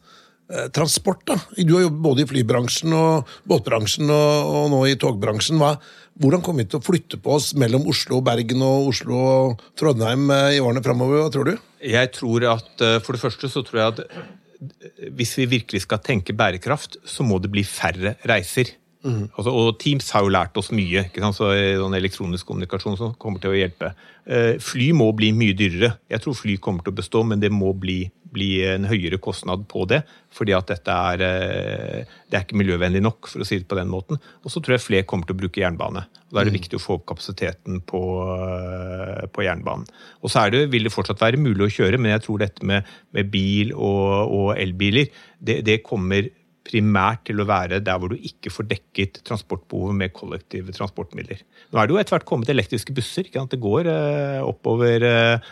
[0.76, 1.22] transport?
[1.26, 1.38] da?
[1.56, 5.56] Du har jobbet både i flybransjen og båtbransjen og, og nå i togbransjen.
[5.62, 5.74] Hva,
[6.20, 9.64] hvordan kommer vi til å flytte på oss mellom Oslo og Bergen og Oslo og
[9.80, 11.24] Trondheim eh, i årene framover?
[11.24, 11.56] Hva tror du?
[11.84, 15.82] Jeg tror at eh, For det første så tror jeg at eh, hvis vi virkelig
[15.84, 18.76] skal tenke bærekraft, så må det bli færre reiser.
[19.04, 21.02] Altså, og Teams har jo lært oss mye.
[21.10, 21.36] ikke sant?
[21.36, 23.90] Så eh, sånn Elektronisk kommunikasjon som kommer til å hjelpe.
[24.24, 25.90] Eh, Fly må bli mye dyrere.
[26.08, 29.64] Jeg tror fly kommer til å bestå, men det må bli, bli en høyere kostnad
[29.70, 30.02] på det.
[30.34, 33.78] Fordi at dette er, eh, det er ikke miljøvennlig nok, for å si det på
[33.78, 34.20] den måten.
[34.42, 36.06] Og så tror jeg flere kommer til å bruke jernbane.
[36.34, 38.02] Da er det viktig å få opp kapasiteten på,
[38.34, 39.86] eh, på jernbanen.
[40.22, 42.64] Og så er det, vil det fortsatt være mulig å kjøre, men jeg tror dette
[42.66, 46.26] med, med bil og, og elbiler, det, det kommer
[46.64, 51.42] primært til å være der hvor du ikke får dekket transportbehovet med kollektive transportmidler.
[51.70, 53.28] Nå er det jo etter hvert kommet elektriske busser.
[53.28, 53.52] Ikke sant?
[53.52, 55.04] Det går eh, oppover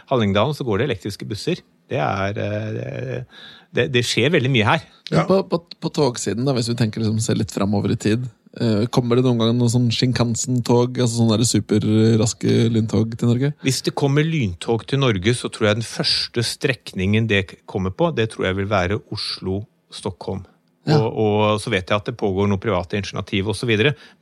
[0.08, 1.60] Hallingdalen så går det elektriske busser.
[1.92, 4.84] Det, er, eh, det, det skjer veldig mye her.
[5.12, 5.26] Ja.
[5.28, 8.24] på, på, på togsiden, da, hvis vi tenker liksom, ser litt framover i tid,
[8.60, 13.52] eh, kommer det noen gang noen sånn Shinkansen-tog, altså sånne der superraske lyntog til Norge?
[13.66, 18.08] Hvis det kommer lyntog til Norge, så tror jeg den første strekningen det kommer på,
[18.16, 20.46] det tror jeg vil være Oslo-Stockholm.
[20.88, 20.98] Ja.
[20.98, 23.70] Og, og så vet jeg at det pågår noen private initiativ osv.,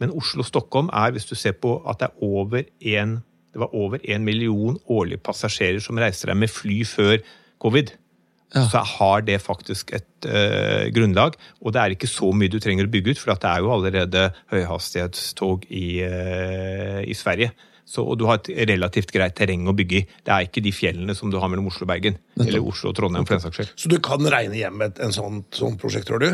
[0.03, 2.67] men Oslo-Stockholm er, hvis du ser på at det er over
[2.99, 7.21] en, det var over en million årlige passasjerer som reiste der med fly før
[7.63, 7.93] covid,
[8.51, 8.65] Ja.
[8.67, 11.37] så har det faktisk et uh, grunnlag.
[11.63, 13.61] Og det er ikke så mye du trenger å bygge ut, for at det er
[13.63, 17.53] jo allerede høyhastighetstog i, uh, i Sverige.
[17.91, 20.03] Så, og du har et relativt greit terreng å bygge i.
[20.27, 22.19] Det er ikke de fjellene som du har mellom Oslo og Bergen.
[22.39, 23.73] Eller Oslo og Trondheim, for den saks skyld.
[23.83, 26.29] Så du kan regne hjem et en sånn, sånn prosjekt, tror du?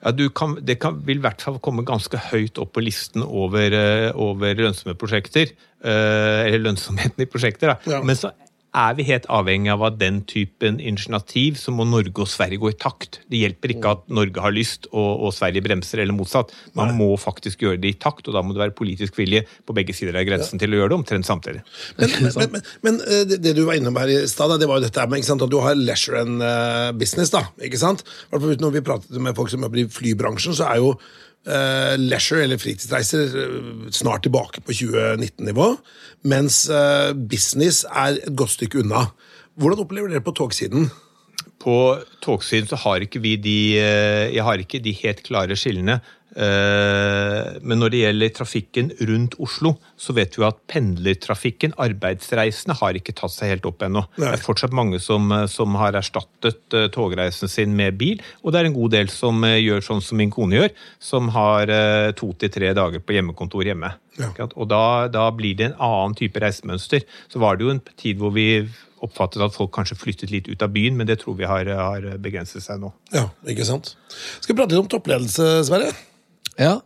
[0.00, 3.22] Ja, du kan, det kan, vil i hvert fall komme ganske høyt opp på listen
[3.26, 5.50] over, eh, over lønnsomme prosjekter.
[5.82, 7.74] eh, eller lønnsomheten i prosjekter.
[7.74, 7.90] Da.
[7.98, 8.02] Ja.
[8.06, 8.30] Men så
[8.70, 12.78] er vi helt avhengig av den typen initiativ, så må Norge og Sverige gå i
[12.78, 13.20] takt.
[13.30, 16.52] Det hjelper ikke at Norge har lyst og, og Sverige bremser, eller motsatt.
[16.78, 19.74] Man må faktisk gjøre det i takt, og da må det være politisk vilje på
[19.76, 21.64] begge sider av grensen til å gjøre det omtrent samtidig.
[21.98, 24.78] Men, men, men, men eh, det, det du var innom her i stad, det var
[24.78, 27.34] jo dette med sant, at du har leisure and eh, business.
[27.34, 28.06] da, ikke sant?
[28.30, 30.94] Når vi pratet med folk som jobber i flybransjen, så er jo
[31.46, 35.68] eh, leisure, eller fritidsreiser, eh, snart tilbake på 2019-nivå.
[36.30, 39.06] Mens uh, business er et godt stykke unna.
[39.60, 40.90] Hvordan opplever dere på togsiden?
[41.60, 45.98] På togsiden så har ikke vi de Jeg har ikke de helt klare skillene.
[46.36, 52.98] Eh, Men når det gjelder trafikken rundt Oslo, så vet vi at pendlertrafikken, arbeidsreisende, har
[52.98, 54.04] ikke tatt seg helt opp ennå.
[54.16, 58.52] Det er fortsatt mange som, eh, som har erstattet eh, togreisen sin med bil, og
[58.52, 61.66] det er en god del som gjør sånn som min kone gjør, som har
[62.16, 63.92] to til tre dager på hjemmekontor hjemme.
[64.18, 64.30] Ja.
[64.56, 67.04] Og da, da blir det en annen type reisemønster.
[67.30, 68.68] Så var det jo en tid hvor vi
[69.00, 72.06] oppfattet at folk kanskje flyttet litt ut av byen, men det tror vi har, har
[72.20, 72.92] begrenset seg nå.
[73.14, 73.94] Ja, ikke sant.
[74.40, 75.92] Skal vi prate litt om toppledelse, Sverre?
[76.60, 76.78] Ja.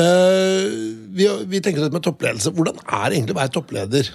[0.00, 0.66] Uh,
[1.12, 2.52] vi, vi tenker litt med toppledelse.
[2.56, 4.10] Hvordan er det egentlig å være toppleder?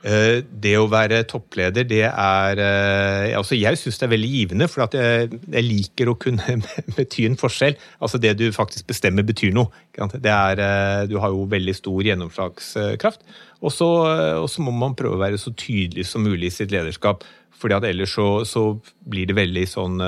[0.00, 4.68] Uh, Det å være toppleder, det er uh, altså Jeg syns det er veldig givende,
[4.72, 6.56] for jeg, jeg liker å kunne
[6.96, 7.76] bety en forskjell.
[8.00, 9.68] Altså Det du faktisk bestemmer, betyr noe.
[10.00, 10.64] er,
[11.10, 13.22] du har jo veldig stor gjennomslagskraft.
[13.60, 17.24] Og så må man prøve å være så tydelig som mulig i sitt lederskap.
[17.60, 20.00] fordi at ellers så, så blir det veldig sånn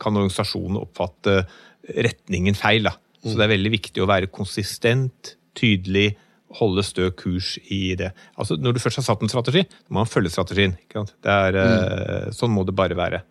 [0.00, 1.42] Kan organisasjonen oppfatte
[1.84, 2.88] retningen feil.
[2.88, 2.96] da.
[3.24, 6.14] Så det er veldig viktig å være konsistent, tydelig,
[6.60, 8.12] holde stø kurs i det.
[8.38, 10.76] Altså, Når du først har satt en strategi, må man følge strategien.
[10.94, 12.34] er, mm.
[12.36, 13.24] Sånn må det bare være.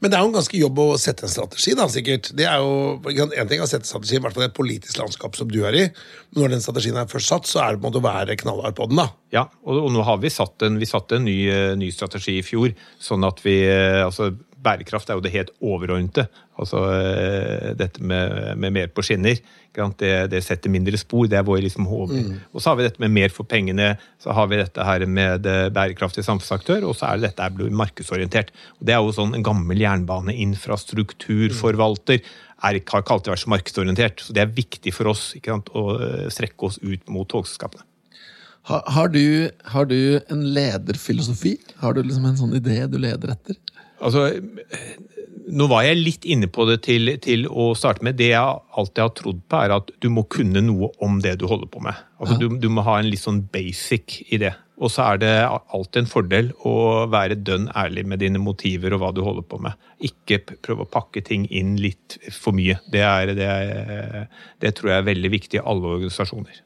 [0.00, 2.30] Men det er jo en ganske jobb å sette en strategi, da, sikkert.
[2.36, 4.98] Det er jo, En ting er å sette strategi, i hvert fall i et politisk
[5.00, 5.84] landskap som du er i.
[6.32, 8.38] Men når den strategien er først satt, så er det på en måte å være
[8.40, 9.08] knallhard på den, da.
[9.34, 12.38] Ja, og, og nå har vi satt en, vi satt en ny, eh, ny strategi
[12.40, 14.32] i fjor, sånn at vi eh, altså
[14.64, 16.24] Bærekraft er jo det helt overordnede.
[16.58, 19.38] Altså eh, dette med, med mer på skinner.
[19.78, 21.28] Det, det setter mindre spor.
[21.30, 22.12] Det er vår liksom HV.
[22.50, 23.88] Og så har vi dette med mer for pengene.
[24.18, 27.52] Så har vi dette her med eh, bærekraftig samfunnsaktør, og så er det dette her
[27.82, 28.48] markedsorientert.
[28.80, 32.22] Og Det er jo sånn en gammel jernbaneinfrastrukturforvalter er,
[32.58, 34.16] har ikke alltid vært så markedsorientert.
[34.24, 35.68] Så det er viktig for oss ikke sant?
[35.76, 37.84] å eh, strekke oss ut mot togselskapene.
[38.68, 41.54] Har, har, du, har du en lederfilosofi?
[41.80, 43.56] Har du liksom en sånn idé du leder etter?
[44.04, 44.28] Altså,
[45.48, 48.18] nå var jeg litt inne på det til, til å starte med.
[48.20, 51.46] Det jeg alltid har trodd på, er at du må kunne noe om det du
[51.48, 51.96] holder på med.
[52.20, 52.40] Altså, Ja.
[52.44, 54.52] du, du må ha en litt sånn basic i det.
[54.78, 55.32] Og så er det
[55.74, 56.74] alltid en fordel å
[57.10, 59.74] være dønn ærlig med dine motiver og hva du holder på med.
[60.06, 62.76] Ikke prøve å pakke ting inn litt for mye.
[62.92, 64.28] Det, er, det, er,
[64.62, 66.60] det tror jeg er veldig viktig i alle organisasjoner.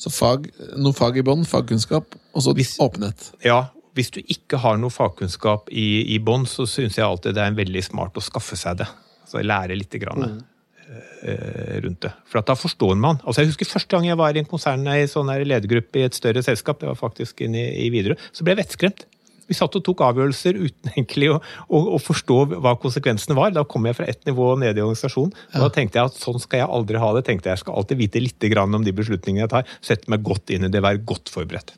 [0.00, 0.48] Så fag,
[0.82, 3.28] noe fag i bånn, fagkunnskap, og så åpenhet.
[3.46, 7.44] Ja, hvis du ikke har noe fagkunnskap i, i bånn, så syns jeg alltid det
[7.44, 8.88] er veldig smart å skaffe seg det.
[9.22, 10.42] Altså lære litt grann,
[10.84, 12.12] eh, rundt det.
[12.28, 13.22] For at da forstår man.
[13.24, 16.06] Altså Jeg husker første gang jeg var i en konsern i sånn her ledergruppe i
[16.08, 19.06] et større selskap, det var faktisk inne i, i Widerøe, så ble jeg vettskremt.
[19.44, 23.52] Vi satt og tok avgjørelser uten egentlig å, å, å forstå hva konsekvensene var.
[23.52, 25.36] Da kom jeg fra ett nivå ned i organisasjonen.
[25.52, 27.26] og Da tenkte jeg at sånn skal jeg aldri ha det.
[27.28, 29.74] tenkte Jeg Jeg skal alltid vite litt om de beslutningene jeg tar.
[29.84, 31.76] Sette meg godt inn i det, være godt forberedt.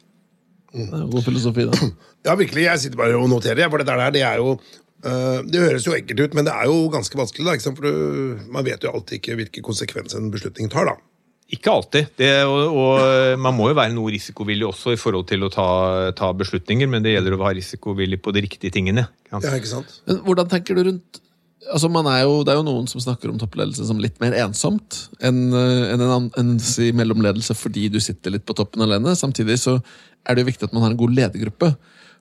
[0.72, 1.88] Det er jo God filosofi, da.
[2.26, 2.64] Ja, virkelig.
[2.66, 5.86] Jeg sitter bare og noterer, jeg, for det der, det er jo øh, Det høres
[5.86, 7.54] jo enkelt ut, men det er jo ganske vanskelig, da.
[7.54, 7.78] Ikke sant?
[7.78, 10.96] For du, man vet jo alltid ikke hvilke konsekvenser en beslutning tar, da.
[11.54, 12.08] Ikke alltid.
[12.18, 15.68] Det, og, og man må jo være noe risikovillig også i forhold til å ta,
[16.18, 19.06] ta beslutninger, men det gjelder å være risikovillig på de riktige tingene.
[19.28, 19.44] ikke?
[19.46, 20.00] Ja, ikke sant?
[20.10, 21.22] Men hvordan tenker du rundt
[21.66, 24.36] Altså man er jo, Det er jo noen som snakker om toppledelse som litt mer
[24.44, 25.56] ensomt enn en,
[25.96, 29.16] en, en, en enn si mellomledelse fordi du sitter litt på toppen alene.
[29.18, 29.74] Samtidig så
[30.26, 31.72] er det viktig at man har en god ledergruppe.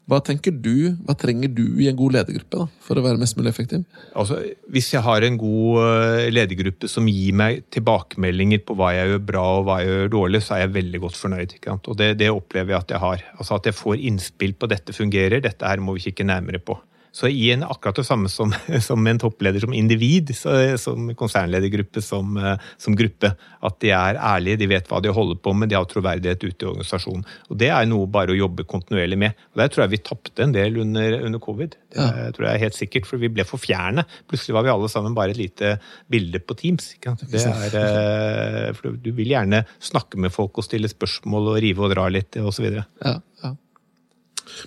[0.05, 3.49] Hva tenker du, hva trenger du i en god ledergruppe for å være mest mulig
[3.49, 3.87] effektiv?
[4.13, 4.37] Altså,
[4.69, 9.23] hvis jeg har en god eh, ledergruppe som gir meg tilbakemeldinger på hva jeg gjør
[9.31, 11.55] bra og hva jeg gjør dårlig, så er jeg veldig godt fornøyd.
[11.73, 13.25] Og det, det opplever jeg at jeg har.
[13.39, 16.77] Altså At jeg får innspill på dette fungerer, dette her må vi kikke nærmere på.
[17.15, 18.51] Så i en akkurat det samme som,
[18.89, 20.51] som en toppleder som individ, så,
[20.81, 23.29] som konsernledergruppe, som, eh, som gruppe.
[23.65, 26.65] At de er ærlige, de vet hva de holder på med, de har troverdighet ute
[26.65, 27.23] i organisasjonen.
[27.49, 29.39] Og Det er noe bare å jobbe kontinuerlig med.
[29.55, 31.77] Og Der tror jeg vi tapte en del under, under covid.
[31.95, 32.31] Det Ja.
[32.35, 34.03] tror jeg er helt sikkert, for vi ble for fjerne.
[34.27, 35.77] Plutselig var vi alle sammen bare et lite
[36.11, 36.91] bilde på Teams.
[36.97, 37.23] Ikke sant?
[37.31, 41.79] Det er, eh, for du vil gjerne snakke med folk og stille spørsmål og rive
[41.87, 42.67] og dra litt osv.
[42.75, 43.55] Ja, ja.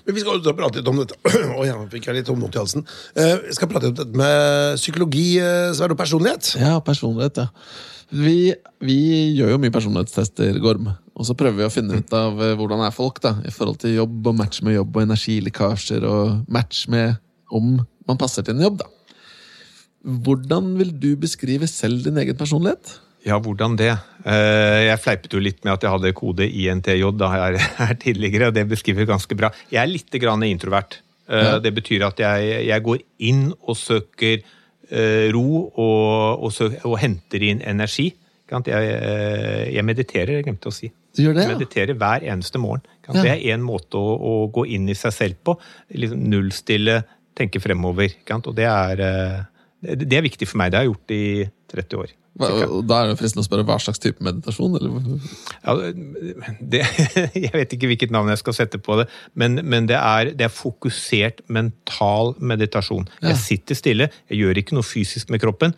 [0.07, 1.19] Men vi skal prate litt om dette.
[1.57, 2.87] oh, ja, fikk jeg litt håndnot i halsen.
[3.15, 6.55] Eh, Vi skal prate om dette med psykologi, eh, og personlighet.
[6.61, 7.49] Ja, personlighet, ja.
[8.09, 8.99] Vi, vi
[9.37, 10.89] gjør jo mye personlighetstester, Gorm.
[11.19, 13.81] Og så prøver vi å finne ut av eh, hvordan er folk da, i forhold
[13.83, 17.19] til jobb og match med jobb og energilekkasjer og match med
[17.53, 17.77] om
[18.09, 18.81] man passer til en jobb.
[18.81, 18.89] da.
[20.25, 22.97] Hvordan vil du beskrive selv din egen personlighet?
[23.27, 23.91] Ja, hvordan det?
[24.25, 28.49] Eh, Jeg fleipet jo litt med at jeg hadde kode INTJ da jeg her tidligere,
[28.49, 29.51] og det beskriver ganske bra.
[29.73, 31.01] Jeg er litt grann introvert.
[31.29, 31.59] Eh, Ja.
[31.59, 34.39] Det betyr at jeg, jeg går inn og søker
[34.91, 38.13] eh, ro og, og, søker, og henter inn energi.
[38.49, 38.65] Jeg,
[39.75, 40.89] jeg mediterer, jeg glemte å si.
[41.13, 41.57] Du gjør det, Jeg ja?
[41.59, 42.81] mediterer hver eneste morgen.
[43.09, 43.13] Ja.
[43.21, 45.59] Det er én måte å, å gå inn i seg selv på.
[45.93, 47.03] Liksom nullstille,
[47.37, 48.15] tenke fremover.
[48.39, 49.03] Og det er,
[49.83, 50.73] det, er viktig for meg.
[50.73, 51.27] Det har jeg gjort i
[51.75, 52.15] 30 år.
[52.39, 54.77] Da er det fristende å spørre hva slags type meditasjon?
[54.79, 54.93] Eller?
[55.65, 55.75] Ja,
[56.73, 56.83] det,
[57.35, 60.47] jeg vet ikke hvilket navn jeg skal sette på det, men, men det, er, det
[60.47, 63.09] er fokusert mental meditasjon.
[63.19, 63.33] Ja.
[63.33, 65.75] Jeg sitter stille, jeg gjør ikke noe fysisk med kroppen,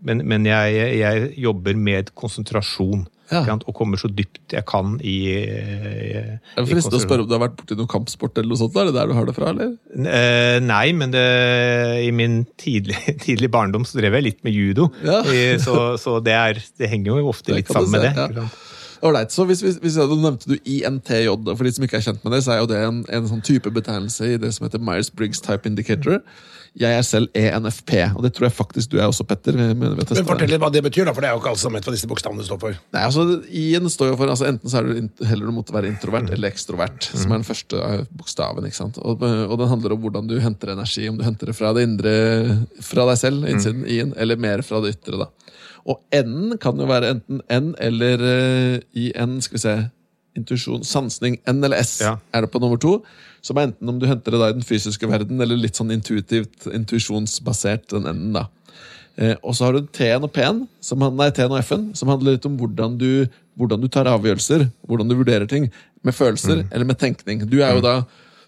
[0.00, 3.04] men, men jeg, jeg jobber med konsentrasjon.
[3.30, 3.42] Ja.
[3.54, 7.36] Og kommer så dypt jeg kan i, i Jeg er fristende å spørre om du
[7.36, 8.78] har vært borti noen kampsport eller noe sånt.
[8.80, 9.76] Er det der du har det fra, eller?
[9.94, 11.26] Eh, Nei, men det,
[12.06, 14.90] i min tidlige, tidlig barndom så drev jeg litt med judo.
[15.06, 15.22] Ja.
[15.62, 18.42] Så, så det, er, det henger jo ofte litt sammen se, med det.
[18.42, 18.50] ja.
[19.00, 21.30] Alright, så hvis, hvis, hvis du nevnte du INTJ.
[21.56, 23.40] For de som ikke er kjent med det, så er jo det en, en sånn
[23.44, 26.20] type betegnelse i det som heter Myers-Briggs Type Indicator.
[26.78, 29.56] Jeg er selv ENFP, og det tror jeg faktisk du er også, Petter.
[29.58, 31.88] Men fortell litt hva det betyr, da, for det er jo ikke alle som vet
[31.88, 32.76] hva disse bokstavene står for.
[32.94, 35.90] Nei, altså I-en står jo for altså Enten så er du heller du måtte være
[35.90, 38.68] introvert eller ekstrovert, som er den første eh, bokstaven.
[38.70, 39.00] ikke sant?
[39.02, 41.08] Og, og den handler om hvordan du henter energi.
[41.10, 42.14] Om du henter det fra det indre,
[42.86, 45.24] fra deg selv, innsiden i-en, eller mer fra det ytre.
[45.24, 45.30] da.
[45.90, 48.76] Og N-en kan jo være enten N eller eh,
[49.08, 49.74] i-N, skal vi se
[50.38, 52.12] Intuisjon, sansning, N eller S Ja.
[52.32, 53.00] er det på nummer to.
[53.44, 55.92] Som er enten om du henter det da i den fysiske verden, eller litt sånn
[55.94, 58.32] intuitivt, intuisjonsbasert, den N-en.
[58.36, 58.46] da.
[59.20, 62.36] Eh, og så har du T-en og P-en, som nei, T-en og F-en, som handler
[62.36, 63.26] litt om hvordan du,
[63.60, 65.68] hvordan du tar avgjørelser, hvordan du vurderer ting,
[66.06, 67.42] med følelser eller med tenkning.
[67.50, 67.94] Du er jo da,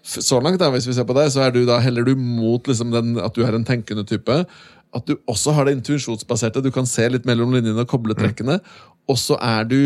[0.01, 2.65] så langt da, hvis vi ser på deg, så er du da, heller du mot
[2.67, 4.39] liksom den, at du er en tenkende type,
[4.93, 8.59] at du også har det intuisjonsbaserte, du kan se litt mellom linjene og koble trekkene,
[9.09, 9.79] og så er du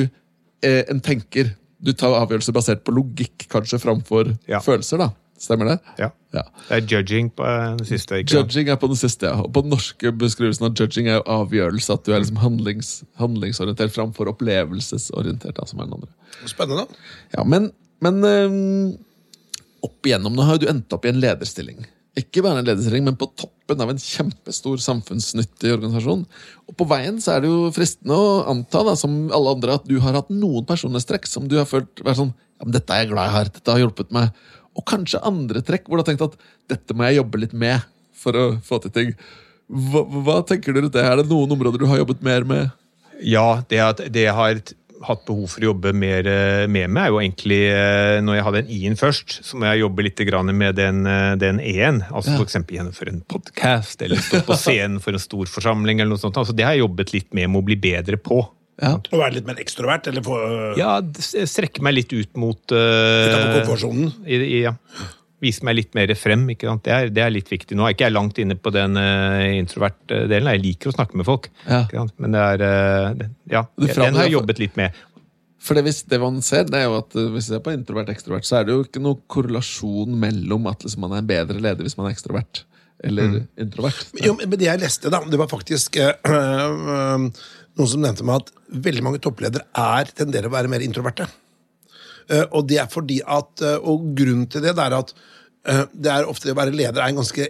[0.63, 1.51] eh, en tenker.
[1.83, 4.59] Du tar avgjørelser basert på logikk, kanskje, framfor Ja.
[4.59, 5.11] følelser, da.
[5.37, 5.75] Stemmer det?
[5.99, 6.07] Ja.
[6.33, 6.41] Ja.
[6.67, 8.17] Det er judging på den det siste.
[8.23, 8.33] ikke?
[8.39, 9.35] Judging er på den siste, ja.
[9.43, 11.93] Og på den norske beskrivelsen av judging er jo avgjørelse.
[11.93, 15.53] At du er liksom handlings, handlingsorientert framfor opplevelsesorientert.
[15.59, 16.09] Da, som er den andre.
[16.49, 16.87] Spennende.
[17.35, 17.69] Ja, Men,
[18.01, 18.97] men øhm,
[19.85, 21.85] opp igjennom nå har jo du endt opp i en lederstilling.
[22.17, 26.23] Ikke bare en lederstilling, men på toppen av en kjempestor samfunnsnyttig organisasjon.
[26.65, 29.85] Og på veien så er det jo fristende å anta, da, som alle andre, at
[29.85, 33.03] du har hatt noen personlighetstrekk som du har følt vært sånn ja, men dette er
[33.03, 34.39] jeg glad jeg har, dette har hjulpet meg.
[34.77, 36.39] Og kanskje andre trekk hvor du har tenkt at
[36.73, 37.85] dette må jeg jobbe litt med
[38.17, 39.13] for å få til ting.
[39.67, 41.05] Hva, hva tenker du rundt det?
[41.05, 42.73] Er det noen områder du har jobbet mer med?
[43.21, 44.61] Ja, det, at, det har
[45.05, 48.45] hatt behov for å jobbe mer eh, med meg, er jo egentlig eh, når jeg
[48.47, 50.23] hadde en I-en først, så må jeg jobbe litt
[50.57, 52.01] med den, eh, den E-en.
[52.09, 52.37] Altså Ja.
[52.37, 52.71] for F.eks.
[52.77, 55.99] gjennomføre en podkast eller stå på scenen for en stor forsamling.
[55.99, 56.37] eller noe sånt.
[56.37, 58.41] Altså, det har jeg jobbet litt med med å bli bedre på.
[58.81, 58.95] Ja.
[58.97, 60.37] Å være litt mer ekstrovert, eller få
[60.77, 64.11] Ja, strekke meg litt ut mot uh, Utafor komfortsonen.
[64.27, 64.75] ja.
[65.43, 66.47] Vise meg litt mer frem.
[66.49, 66.81] ikke sant?
[66.87, 67.75] Det er, det er litt viktig.
[67.77, 70.49] Nå er ikke jeg langt inne på den uh, introvert-delen.
[70.55, 71.51] Jeg liker å snakke med folk.
[71.67, 71.83] Ja.
[71.85, 72.15] Ikke sant?
[72.23, 74.97] Men det er uh, det- Ja, den har jeg jobbet litt med.
[75.67, 77.73] For det, hvis, det man ser, det er jo at eh, hvis vi ser på
[77.73, 81.29] introvert ekstrovert, så er det jo ikke noen korrelasjon mellom at liksom, man er en
[81.29, 82.61] bedre leder hvis man er ekstrovert
[83.03, 84.05] eller introvert.
[84.23, 87.25] Jo, men det jeg leste, da, det var faktisk øh, øh,
[87.77, 88.53] noen som nevnte meg at
[88.87, 91.27] veldig mange toppledere er, tenderer å være mer introverte.
[92.27, 95.13] Eh, og det er fordi at, eh, og grunnen til det, det er at
[95.67, 97.47] eh, det er ofte det å være leder er en ganske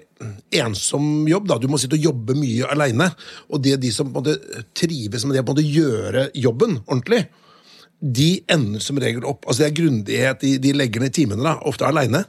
[0.61, 1.49] ensom jobb.
[1.49, 3.09] da, Du må sitte og jobbe mye aleine.
[3.49, 7.25] Og det er de som på en måte trives med det å gjøre jobben ordentlig,
[7.97, 11.55] de ender som regel opp altså Det er grundighet, de, de legger ned timene, da,
[11.65, 12.27] ofte aleine.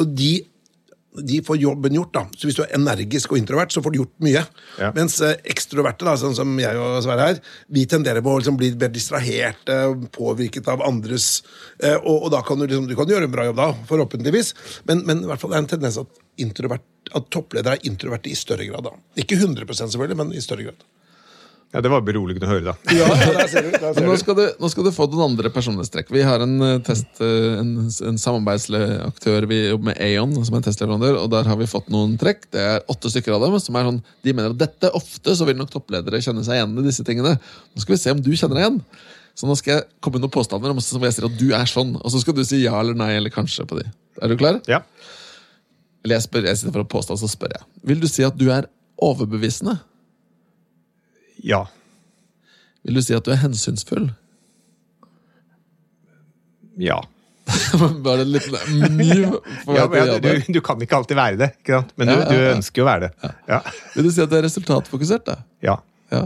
[0.00, 0.38] Og de
[1.18, 2.12] de får jobben gjort.
[2.14, 2.26] da.
[2.36, 4.44] Så Hvis du er energisk og introvert, så får du gjort mye.
[4.78, 4.90] Ja.
[4.94, 7.40] Mens eh, ekstroverte, da, sånn som jeg og Sverre her,
[7.72, 9.78] vi tenderer på å liksom, bli mer distraherte,
[10.14, 11.42] påvirket av andres
[11.82, 14.54] eh, og, og da kan du, liksom, du kan gjøre en bra jobb da, forhåpentligvis.
[14.90, 16.22] Men, men i hvert fall det er en tendens at,
[17.10, 18.86] at toppledere er introverte i større grad.
[18.86, 18.94] da.
[19.20, 20.88] Ikke 100% selvfølgelig, men i større grad.
[21.70, 22.94] Ja, Det var beroligende å høre, da.
[22.96, 23.70] Ja, der ser du.
[23.70, 26.08] Der ser nå skal, du, nå skal du få noen andre personlighetstrekk.
[26.10, 27.70] Vi har en eh, test, eh, en,
[28.10, 31.92] en samarbeidsaktør vi jobber med Aon, som er en testleverandør, og der har vi fått
[31.94, 32.48] noen trekk.
[32.50, 35.46] Det er åtte stykker av dem som er sånn, de mener at dette ofte så
[35.46, 37.36] vil nok toppledere kjenne seg igjen i disse tingene.
[37.38, 38.80] Nå skal vi se om du kjenner deg igjen.
[39.38, 41.70] Så nå skal jeg komme med noen påstander om hvor jeg sier at du er
[41.70, 43.86] sånn, og så skal du si ja eller nei eller kanskje på de.
[44.18, 44.58] Er du klar?
[44.68, 44.82] Ja.
[46.02, 47.62] Eller jeg spør, jeg sitter for å påstå, så spør jeg.
[47.92, 48.66] Vil du si at du er
[49.00, 49.78] overbevisende?
[51.44, 51.64] Ja.
[52.84, 54.10] Vil du si at du er hensynsfull?
[56.80, 57.00] Ja.
[58.06, 58.46] Bare litt
[58.94, 61.48] mye ja, gjøre du, du kan ikke alltid være det,
[61.98, 62.28] men du, Ja, ja, ja.
[62.30, 63.30] du ønsker jo å være det.
[63.50, 63.58] Ja.
[63.96, 65.24] Vil du si at du er resultatfokusert?
[65.26, 65.38] da?
[65.64, 65.76] Ja.
[66.14, 66.22] Ja.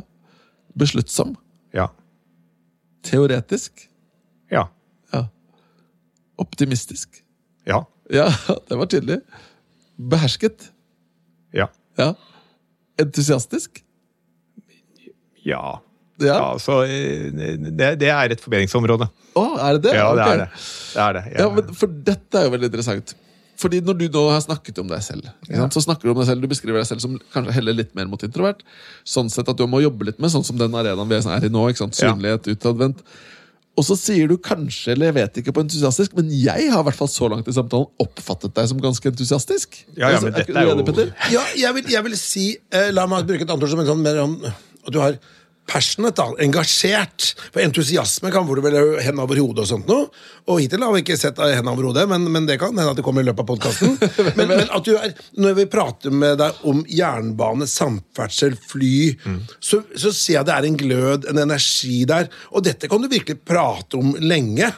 [0.79, 1.33] Besluttsom?
[1.75, 1.89] Ja.
[3.07, 3.87] Teoretisk?
[4.53, 4.67] Ja.
[5.15, 5.25] Ja.
[6.45, 7.23] Optimistisk?
[7.69, 7.85] Ja.
[8.13, 8.29] Ja,
[8.69, 9.21] det var tydelig.
[9.97, 10.69] Behersket?
[11.57, 11.71] Ja.
[12.01, 12.13] Ja.
[13.01, 13.84] Entusiastisk?
[15.45, 15.81] Ja.
[16.23, 16.37] Ja.
[16.39, 19.09] ja så eh, det, det er et forbedringsområde.
[19.35, 19.99] Å, er det det?
[19.99, 20.33] Ja, det okay.
[20.33, 20.49] er det.
[20.55, 21.25] det, er det.
[21.35, 23.15] Ja, men For dette er jo veldig interessant.
[23.59, 26.19] Fordi når du nå har snakket om deg selv, ikke sant, så snakker du om
[26.19, 28.65] deg selv, du beskriver deg selv som kanskje heller litt mer mot introvert.
[29.07, 31.53] Sånn sett at du må jobbe litt med, sånn som den arenaen vi er i
[31.53, 31.69] nå.
[31.71, 32.11] ikke sant, Ja.
[32.11, 33.05] Synlighet, utadvendt.
[33.75, 36.87] Og så sier du kanskje, eller jeg vet ikke på entusiastisk, men jeg har i
[36.87, 39.81] hvert fall så langt i samtalen oppfattet deg som ganske entusiastisk.
[39.97, 43.27] Ja, ja, men dette er jo- Ja, jeg vil, jeg vil si eh, La meg
[43.27, 44.39] bruke et annet ord som en sånn mer om
[44.85, 45.19] at du har
[45.71, 47.31] passionate, da, engasjert.
[47.53, 50.11] For entusiasme kan hvor du vel hende over hodet og sånt noe.
[50.51, 53.01] Og hittil har vi ikke sett henne over hodet, men, men, det kan hende at
[53.01, 53.97] det kommer i løpet av podkasten.
[54.39, 59.39] Men, men, at du er, når vi prater med deg om jernbane, samferdsel, fly, mm.
[59.63, 62.29] så, så ser jeg det er en glød, en energi der.
[62.53, 64.69] Og dette kan du virkelig prate om lenge.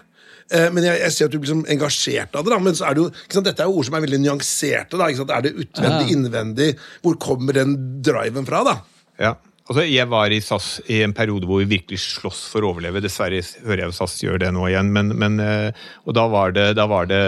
[0.53, 2.53] Eh, men jeg, jeg, ser at du blir liksom engasjert av det.
[2.55, 5.01] da, men så er det jo, sant, Dette er jo ord som er veldig nyanserte.
[5.01, 6.13] da, Er det utvendig, ja.
[6.15, 6.71] innvendig?
[7.03, 7.77] Hvor kommer den
[8.07, 8.63] driven fra?
[8.67, 8.79] da?
[9.23, 9.35] Ja,
[9.67, 13.01] Altså, jeg var i SAS i en periode hvor vi virkelig sloss for å overleve.
[13.03, 16.69] Dessverre hører jeg SAS gjør det nå igjen, men, men eh, og da var, det,
[16.79, 17.23] da, var det,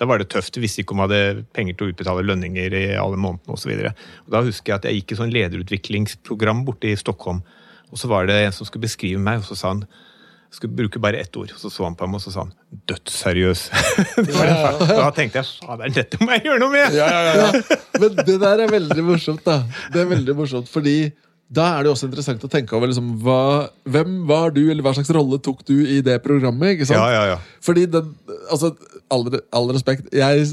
[0.00, 0.58] da var det tøft.
[0.58, 3.76] Vi visste ikke om vi hadde penger til å utbetale lønninger i alle månedene osv.
[4.26, 7.44] Da husker jeg at jeg gikk i sånn lederutviklingsprogram borte i Stockholm.
[7.94, 10.78] Og så var det en som skulle beskrive meg, og så sa han jeg skulle
[10.78, 11.50] bruke bare ett ord.
[11.58, 12.52] Så så han på meg og så sa han
[12.86, 13.62] 'dødsseriøs'.
[14.98, 16.94] da tenkte jeg fader, dette må jeg gjøre noe med!
[16.94, 17.48] Ja, ja, ja.
[18.02, 19.64] Men det der er veldig morsomt, da.
[19.90, 21.10] Det er veldig morsomt, fordi
[21.54, 24.94] da er det også interessant å tenke over liksom, hva, hvem var du, eller hva
[24.96, 26.74] slags rolle tok du i det programmet.
[26.74, 26.98] ikke sant?
[26.98, 27.38] Ja, ja, ja.
[27.64, 28.10] Fordi den,
[28.52, 28.72] altså,
[29.12, 30.48] all, all, respekt, jeg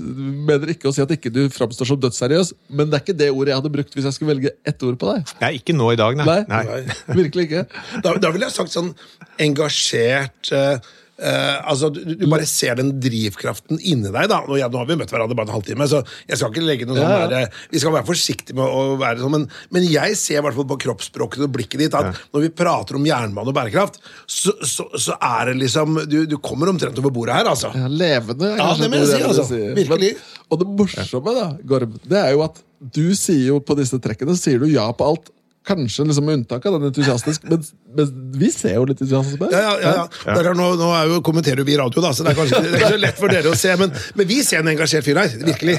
[0.48, 3.32] mener ikke å si at ikke du framstår som dødsseriøs, men det er ikke det
[3.34, 5.36] ordet jeg hadde brukt hvis jeg skulle velge ett ord på deg.
[5.44, 6.40] Nei, ikke nå i dag, nei.
[6.52, 6.64] nei.
[6.70, 6.82] nei.
[7.22, 7.68] Virkelig ikke.
[8.06, 8.94] Da, da ville jeg sagt sånn
[9.42, 14.26] engasjert uh Uh, altså, du, du, bare ser den drivkraften inni deg.
[14.32, 16.64] da Nå, ja, nå har vi møtt hverandre bare en halvtime, så jeg skal ikke
[16.66, 19.46] legge noe ja, sånn der, Vi skal være forsiktige med å være sånn, men,
[19.76, 22.16] men jeg ser i hvert fall på kroppsspråket og blikket ditt at ja.
[22.34, 26.40] når vi prater om jernbane og bærekraft, så, så, så er det liksom du, du,
[26.42, 27.70] kommer omtrent over bordet her, altså.
[27.78, 28.56] Ja, levende.
[28.58, 29.46] Ja, det må jeg si, altså.
[29.78, 30.16] Virkelig.
[30.18, 34.00] Men, og det morsomme, da, Gorm, det er jo at du sier jo på disse
[34.02, 35.30] trekkene sier du ja på alt.
[35.68, 37.62] Kanskje liksom med unntak av den entusiastisk, men,
[37.94, 39.50] men, vi ser jo litt entusiasme.
[39.54, 39.92] Ja, ja, ja,
[40.26, 40.38] ja.
[40.42, 40.54] ja.
[40.58, 43.02] Nå, nå jo, kommenterer vi radio, da, så det er kanskje det er ikke så
[43.04, 45.36] lett for dere å se, men, men vi ser en engasjert fyr her.
[45.52, 45.78] Virkelig.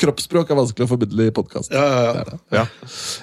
[0.00, 1.70] Kroppsspråk er vanskelig å formidle i podkast.
[1.74, 2.66] Ja, ja,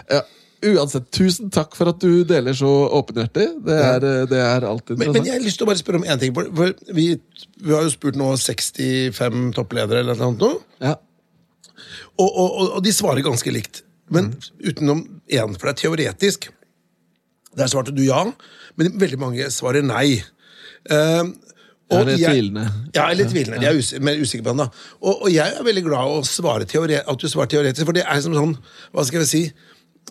[0.07, 0.23] ja.
[0.63, 2.69] Uansett, tusen takk for at du deler så
[3.01, 3.47] åpenhjertig.
[3.65, 6.05] Det er, det er alltid men, men, jeg har lyst til å bare spørre om
[6.07, 6.31] én ting.
[6.35, 7.09] For vi,
[7.59, 10.63] vi, har jo spurt nå 65 toppledere eller noe sånt.
[10.79, 10.95] Ja.
[12.15, 13.83] Og, og, og, de svarer ganske likt.
[14.11, 14.51] Men mm.
[14.69, 16.49] utenom én, for det er teoretisk.
[17.57, 18.23] Der svarte du ja,
[18.75, 20.23] men veldig mange svarer nei.
[20.89, 21.29] Uh,
[21.93, 22.63] og jeg er tvilende.
[22.95, 23.61] Ja, er litt tvilende.
[23.61, 24.63] Jeg er mer usikker på den.
[24.63, 24.67] da.
[25.01, 28.23] Og, og, jeg er veldig glad å svare at du svarer teoretisk, for det er
[28.23, 28.55] som sånn
[28.95, 29.43] Hva skal jeg si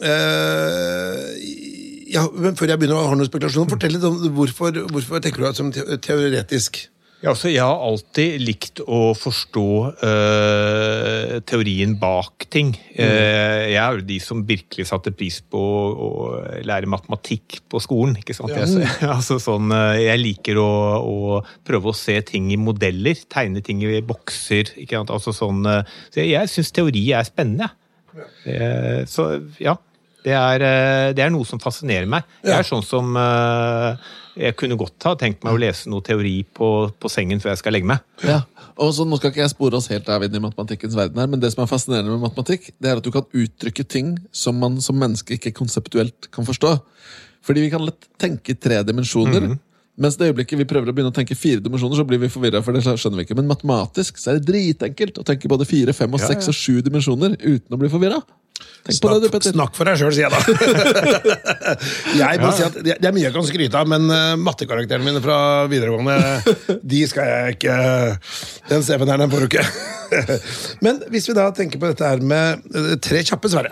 [0.04, 1.26] uh,
[2.12, 5.48] ja, Før jeg begynner å ha noen spekulasjoner, fortell litt om hvorfor, hvorfor tenker du
[5.48, 6.84] deg som teoretisk?
[7.22, 9.66] Ja, altså, jeg har alltid likt å forstå
[10.02, 12.72] uh, teorien bak ting.
[12.74, 12.98] Mm.
[12.98, 16.08] Uh, jeg er jo de som virkelig satte pris på å,
[16.66, 18.16] lære matematikk på skolen.
[18.18, 18.50] ikke sant?
[18.50, 18.66] Ja.
[18.66, 23.62] Jeg, altså, sånn, uh, jeg liker å, å, prøve å se ting i modeller, tegne
[23.62, 24.74] ting i bokser.
[24.82, 25.14] ikke sant?
[25.14, 27.70] Altså, sånn, så jeg, jeg syns teori er spennende.
[28.12, 28.26] Ja.
[29.08, 29.28] så
[29.62, 29.78] ja.
[30.22, 30.62] Det er,
[31.16, 32.26] det er, noe som fascinerer meg.
[32.44, 33.16] Jeg er sånn som
[34.38, 36.68] jeg kunne godt ha tenkt meg å lese noe teori på,
[36.98, 38.04] på sengen før jeg skal legge meg.
[38.24, 38.42] Ja,
[38.80, 41.28] og så Nå skal ikke jeg spore oss helt av inn i matematikkens verden, her,
[41.30, 44.56] men det som er fascinerende med matematikk, det er at du kan uttrykke ting som
[44.62, 46.78] man som menneske ikke konseptuelt kan forstå.
[47.42, 49.40] Fordi vi kan lett tenke tre dimensjoner.
[49.40, 49.60] Mm -hmm.
[49.96, 52.62] Mens det øyeblikket vi prøver å begynne å tenke fire dimensjoner, så blir vi forvirra.
[52.62, 53.34] For det skjønner vi ikke.
[53.34, 56.48] Men matematisk så er det dritenkelt å tenke både fire, fem, og seks ja, ja.
[56.48, 58.22] og sju dimensjoner uten å bli forvirra.
[58.82, 60.40] Snakk, det, snakk, for deg sjøl, sier jeg da.
[62.22, 62.54] jeg må ja.
[62.56, 65.36] si at Det er mye jeg kan skryte av, men uh, mattekarakterene mine fra
[65.70, 66.16] videregående
[66.82, 67.76] de skal jeg ikke
[68.72, 69.64] Den CV-en her, den får du ikke.
[70.84, 73.70] men hvis vi da tenker på dette her med uh, tre kjappe, Sverre.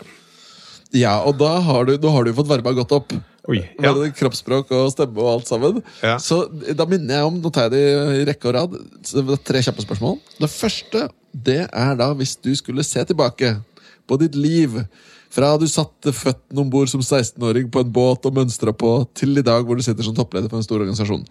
[0.94, 3.14] Ja, og da har du, da har du fått varma godt opp.
[3.50, 3.90] Oi, ja.
[3.96, 5.80] Med kroppsspråk og stemme og alt sammen.
[6.04, 6.18] Ja.
[6.22, 6.44] Så
[6.76, 8.76] da minner jeg om, nå tar jeg det i rekke og rad,
[9.46, 10.20] tre kjappe spørsmål.
[10.38, 13.52] Det første det er da hvis du skulle se tilbake
[14.10, 14.74] på ditt liv.
[15.30, 19.38] Fra du satte føttene om bord som 16-åring på en båt og mønstra på, til
[19.38, 21.22] i dag hvor du sitter som toppleder for en stor organisasjon.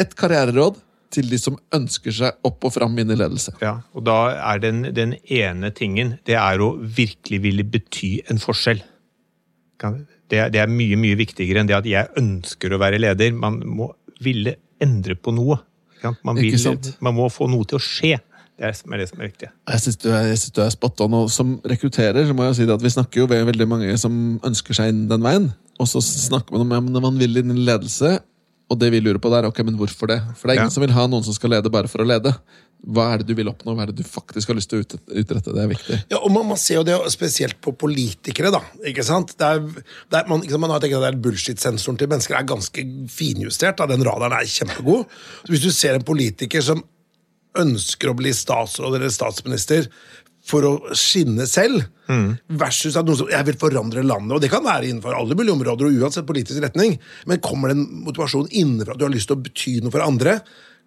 [0.00, 0.78] Et karriereråd
[1.10, 3.56] til de som ønsker seg opp og fram inn i ledelse.
[3.64, 8.40] Ja, og da er den, den ene tingen det er å virkelig ville bety en
[8.42, 8.84] forskjell.
[9.80, 13.32] Det, det, er mye, mye viktigere enn det at jeg ønsker å være leder.
[13.34, 13.90] Man må
[14.22, 15.58] ville endre på noe.
[16.24, 16.56] Man, vil,
[17.04, 18.18] man må få noe til å skje.
[18.60, 19.48] Det er det som er viktig.
[19.72, 20.08] Jeg syns du,
[20.52, 21.14] du, er spot on.
[21.22, 24.36] Og som rekrutterer så må jeg si at vi snakker jo ved veldig mange som
[24.44, 25.46] ønsker seg inn den veien.
[25.80, 28.18] Og så snakker man om ja, når man vil inn i ledelse,
[28.70, 30.20] og det vi lurer på der, ok, men hvorfor det?
[30.36, 30.74] For det er ingen ja.
[30.76, 32.34] som vil ha noen som skal lede bare for å lede.
[32.80, 33.72] Hva er det du vil oppnå?
[33.74, 35.56] Hva er det du faktisk har lyst til å utrette?
[35.56, 35.98] Det er viktig.
[36.12, 38.52] Ja, og Man, man ser jo det spesielt på politikere.
[38.54, 38.60] da,
[38.92, 39.34] ikke sant?
[39.40, 42.12] Det er, det er, man, ikke sant, man har tenkt at det er Bullshit-sensoren til
[42.12, 43.80] mennesker er ganske finjustert.
[43.80, 45.18] da, Den radaren er kjempegod.
[45.42, 46.84] Så Hvis du ser en politiker som
[47.58, 49.88] ønsker å bli statsråd eller statsminister
[50.46, 51.82] for å skinne selv,
[52.58, 54.32] versus at noen som jeg vil forandre landet.
[54.34, 56.96] Og det kan være innenfor alle mulige områder og uansett politisk retning,
[57.28, 60.04] men kommer det en motivasjon innenfra at du har lyst til å bety noe for
[60.06, 60.38] andre,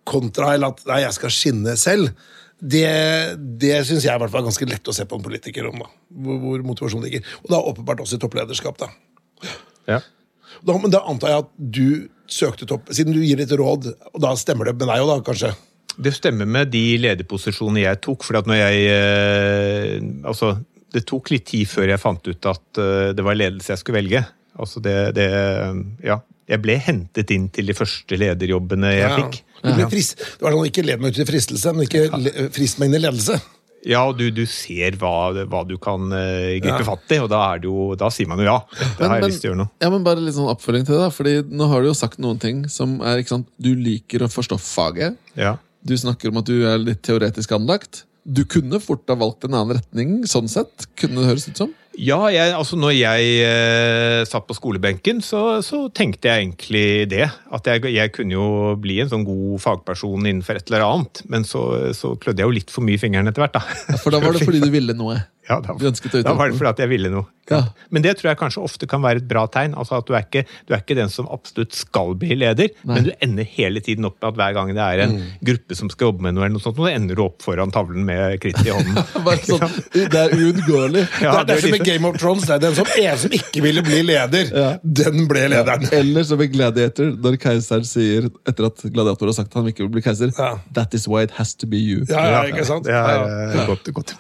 [0.10, 2.12] kontra eller at nei, jeg skal skinne selv,
[2.64, 2.88] det,
[3.60, 5.84] det syns jeg i hvert fall er ganske lett å se på en politiker om,
[5.84, 5.90] da.
[6.24, 7.32] Hvor, hvor motivasjonen ligger.
[7.44, 8.90] Og da åpenbart også i topplederskap, da.
[9.90, 10.00] Ja.
[10.64, 10.76] da.
[10.80, 11.88] Men da antar jeg at du
[12.32, 15.18] søkte topp, siden du gir litt råd, og da stemmer det med deg òg, da,
[15.28, 15.52] kanskje?
[16.02, 18.24] Det stemmer med de lederposisjonene jeg tok.
[18.24, 20.56] for at når jeg, eh, altså,
[20.94, 24.02] Det tok litt tid før jeg fant ut at eh, det var ledelse jeg skulle
[24.02, 24.22] velge.
[24.60, 25.28] Altså det, det,
[26.06, 26.20] ja.
[26.50, 29.16] Jeg ble hentet inn til de første lederjobbene jeg Ja.
[29.18, 29.40] fikk.
[29.64, 32.50] Du ble frist, det var sånn, ikke led meg ut i fristelse, men ikke le-
[32.52, 33.40] frist meg inn i ledelse.
[33.88, 36.86] Ja, og du, du ser hva, hva du kan uh, gripe Ja.
[36.88, 38.60] fatt i, og da, er det jo, da sier man jo ja.
[39.00, 39.70] Det har jeg lyst til å gjøre nå.
[39.82, 41.10] ja, men bare litt sånn oppfølging til det, da.
[41.12, 44.30] Fordi nå har du jo sagt noen ting som er ikke sant, Du liker å
[44.32, 45.18] forstå faget.
[45.36, 45.58] Ja.
[45.84, 48.06] Du snakker om at du er litt teoretisk anlagt.
[48.24, 50.88] Du kunne fort ha valgt en annen retning, sånn sett.
[51.00, 51.74] Kunne det høres ut som.
[52.00, 57.28] Ja, jeg, altså når jeg eh, satt på skolebenken, så, så tenkte jeg egentlig det.
[57.54, 58.48] At jeg, jeg kunne jo
[58.82, 61.22] bli en sånn god fagperson innenfor et eller annet.
[61.30, 64.00] Men så, så klødde jeg jo litt for mye i fingeren etter hvert, da.
[64.02, 65.22] For da var det fordi du ville noe.
[65.44, 67.28] Ja, da, da var det fordi at jeg ville noe.
[67.52, 67.58] Ja.
[67.92, 69.74] Men det tror jeg kanskje ofte kan være et bra tegn.
[69.76, 72.96] altså at Du er ikke, du er ikke den som absolutt skal bli leder, Nei.
[72.96, 75.92] men du ender hele tiden opp med at hver gang det er en gruppe som
[75.92, 78.70] skal jobbe med noe, eller noe sånt, så ender du opp foran tavlen med krittet
[78.70, 78.96] i hånden.
[79.44, 79.76] Sånn,
[80.14, 81.04] det er uunngåelig.
[81.20, 83.18] Ja, det er det, det er med Game of Thrones det er den som en
[83.22, 84.52] som ikke ville bli leder,
[84.84, 85.86] den ble lederen.
[85.96, 89.86] Eller som i Gladiator, når keiseren sier etter at gladiator har sagt at han ikke
[89.86, 90.54] vil bli keiser Ja.
[90.78, 92.06] That is why it has to be you.
[92.10, 92.88] Ja, ja, ikke sant?
[92.90, 93.66] Ja.
[93.70, 94.16] godt, godt.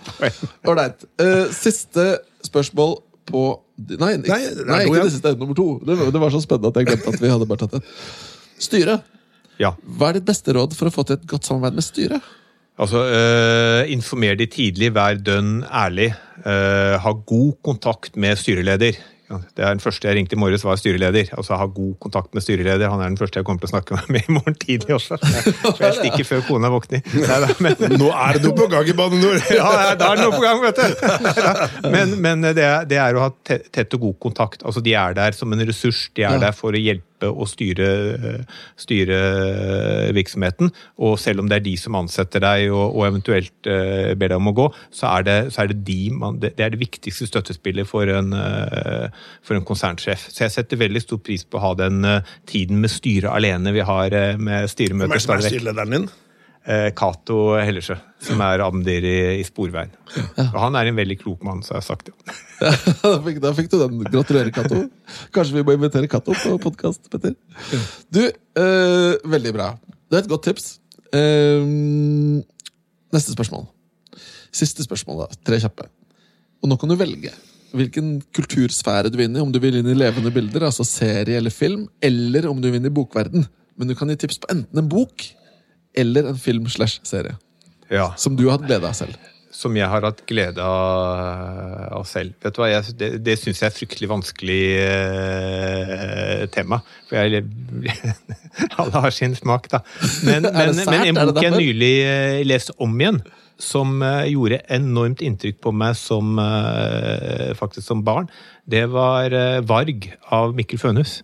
[0.67, 1.05] Ålreit.
[1.21, 2.99] Eh, siste spørsmål
[3.29, 3.43] på
[3.73, 5.07] Nei, ikke, Nei, nei, det er ikke igjen.
[5.07, 5.29] det siste.
[5.39, 5.63] Nummer to.
[5.81, 7.85] Det, var- det var så spennende at jeg glemte at vi hadde bare tatt en
[8.61, 8.99] Styre.
[9.59, 9.71] Ja.
[9.97, 12.21] Hva er ditt beste råd for å få til et godt samarbeid med styret?
[12.79, 16.13] Altså, eh, Informer de tidlig, vær dønn ærlig.
[16.45, 18.97] eh, ha god kontakt med styreleder.
[19.57, 21.29] Det er den første jeg ringte i morges, var styreleder.
[21.37, 22.89] Altså Ha god kontakt med styreleder.
[22.89, 25.17] Han er den første jeg kommer til å snakke med i morgen tidlig også.
[25.21, 27.01] Så jeg stikker før kona våkner.
[27.63, 29.39] Men, Nå er det noe på gang i Bane Nor!
[29.57, 31.89] ja, ja, da er det noe på gang, vet du!
[31.95, 34.61] Men, men det, er, det er å ha tett og god kontakt.
[34.67, 36.09] Altså, De er der som en ressurs.
[36.13, 37.89] De er der for å hjelpe og styre,
[38.79, 39.19] styre
[40.15, 40.71] virksomheten.
[40.97, 44.39] Og selv om det er de som ansetter deg og, og eventuelt eh, ber deg
[44.39, 47.27] om å gå, så er det, så er det de man, det, er det viktigste
[47.29, 49.07] støttespillet for en, eh,
[49.45, 50.27] for en konsernsjef.
[50.29, 53.75] Så jeg setter veldig stor pris på å ha den eh, tiden med styret alene
[53.75, 55.17] vi har med er styremøter.
[55.17, 56.11] Hvem er styrelederen din?
[56.63, 59.91] Eh, Hellersø som er Amdir i, i Sporveien.
[60.53, 62.35] Og han er en veldig klok mann, så jeg har sagt det.
[63.03, 63.99] da, fikk, da fikk du den.
[64.07, 64.79] Gratulerer, Cato.
[65.35, 67.35] Kanskje vi må invitere Cato på podkast, Petter.
[68.07, 69.73] Du, eh, veldig bra.
[70.07, 70.77] Det er et godt tips.
[71.11, 71.67] Eh,
[73.13, 73.67] neste spørsmål.
[74.53, 75.41] Siste spørsmål, da.
[75.43, 75.89] Tre kjappe.
[76.63, 77.33] Og nå kan du velge
[77.73, 79.43] hvilken kultursfære du vil inn i.
[79.43, 82.79] Om du vil inn i levende bilder, altså serie eller film, eller om du vil
[82.79, 83.47] inn i bokverden.
[83.75, 85.25] Men du kan gi tips på enten en bok
[85.93, 87.37] eller en film slash serie.
[87.93, 89.17] Ja, Som du har hatt glede av selv.
[89.53, 92.33] Som jeg har hatt glede av, selv.
[92.41, 96.81] Vet du hva, jeg, Det, det syns jeg er et fryktelig vanskelig eh, tema.
[97.09, 97.45] For jeg
[98.81, 99.83] Alle har sin smak, da.
[100.25, 100.89] Men, men, sært?
[100.89, 103.21] men en bok jeg nylig eh, leste om igjen,
[103.61, 108.31] som eh, gjorde enormt inntrykk på meg som, eh, faktisk som barn,
[108.65, 111.19] det var eh, Varg av Mikkel Fønhus.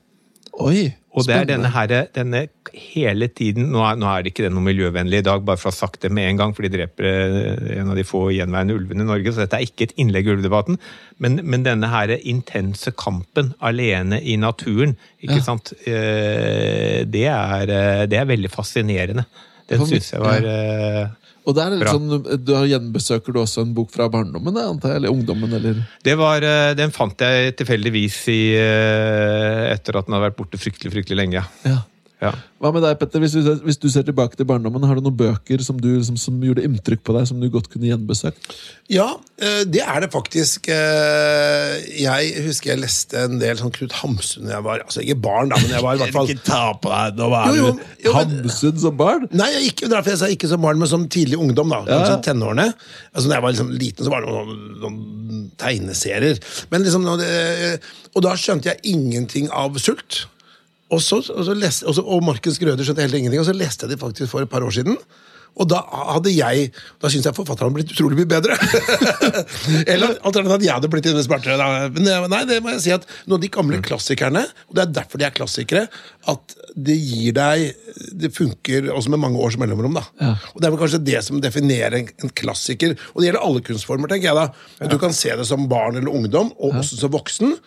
[0.59, 4.45] Oi, Og det er denne, her, denne hele tiden nå er, nå er det ikke
[4.45, 6.65] det noe miljøvennlig i dag, bare for å ha sagt det med en gang, for
[6.65, 9.89] de dreper eh, en av de få gjenværende ulvene i Norge, så dette er ikke
[9.89, 10.79] et innlegg i ulvedebatten.
[11.19, 18.05] Men, men denne her intense kampen alene i naturen, ikke sant, Eh, det er, eh,
[18.09, 19.25] det er veldig fascinerende.
[19.69, 20.45] Den syns jeg var
[21.47, 24.95] Og der er det sånn, du har Gjenbesøker du også en bok fra barndommen, antar
[24.95, 25.03] jeg?
[25.03, 25.53] Eller ungdommen?
[25.55, 25.79] eller...
[26.05, 30.59] det var, eh, Den fant jeg tilfeldigvis i, eh, etter at den hadde vært borte
[30.61, 31.45] fryktelig, fryktelig lenge.
[31.65, 31.79] Ja.
[32.19, 32.33] Ja.
[32.59, 33.21] Hva med deg, Petter?
[33.23, 36.17] Hvis du, hvis du ser tilbake til barndommen, har du noen bøker som, du, som,
[36.19, 38.49] som gjorde inntrykk på deg, som du godt kunne gjenbesøkt?
[38.91, 39.05] Ja,
[39.39, 40.67] eh, det er det faktisk.
[40.67, 45.15] Eh, Jeg husker jeg leste en del sånn Knut Hamsun da jeg var Altså ikke
[45.23, 47.21] barn, da, men jeg var i hvert fall ta på deg!
[47.21, 47.69] Nå var Jo, jo,
[48.09, 49.29] jo, Hamsun som barn!
[49.31, 51.71] Nei, jeg ikke, derfor jeg sa ikke som barn, men som tidlig ungdom.
[51.71, 52.17] da, Ja, ja.
[52.25, 52.67] tenårene.
[53.13, 56.43] Altså, når jeg var liksom liten, så var det noen, noen tegneserier.
[56.73, 60.25] Men liksom, og da skjønte jeg ingenting av sult.
[60.89, 63.53] Og, så, og, så leste, og, så, og Markens Grøder skjønte heller ingenting, og så
[63.57, 64.97] leste jeg de faktisk for et par år siden.
[65.59, 65.79] Og da
[66.13, 66.69] hadde jeg
[67.01, 68.55] Da syns jeg forfatteren hadde blitt utrolig mye bedre.
[69.91, 71.69] Eller alternativt at jeg hadde blitt smartere.
[71.95, 74.93] Men nei, det må jeg si at noen av de gamle klassikerne, og det er
[74.99, 75.87] derfor de er klassikere,
[76.31, 77.65] at det gir deg
[78.21, 79.97] Det funker også med mange års mellomrom.
[79.97, 80.05] da.
[80.53, 82.95] Og Det er vel kanskje det som definerer en, en klassiker.
[83.13, 84.47] Og det gjelder alle kunstformer, tenker jeg da.
[84.79, 87.57] At Du kan se det som barn eller ungdom, og også som voksen.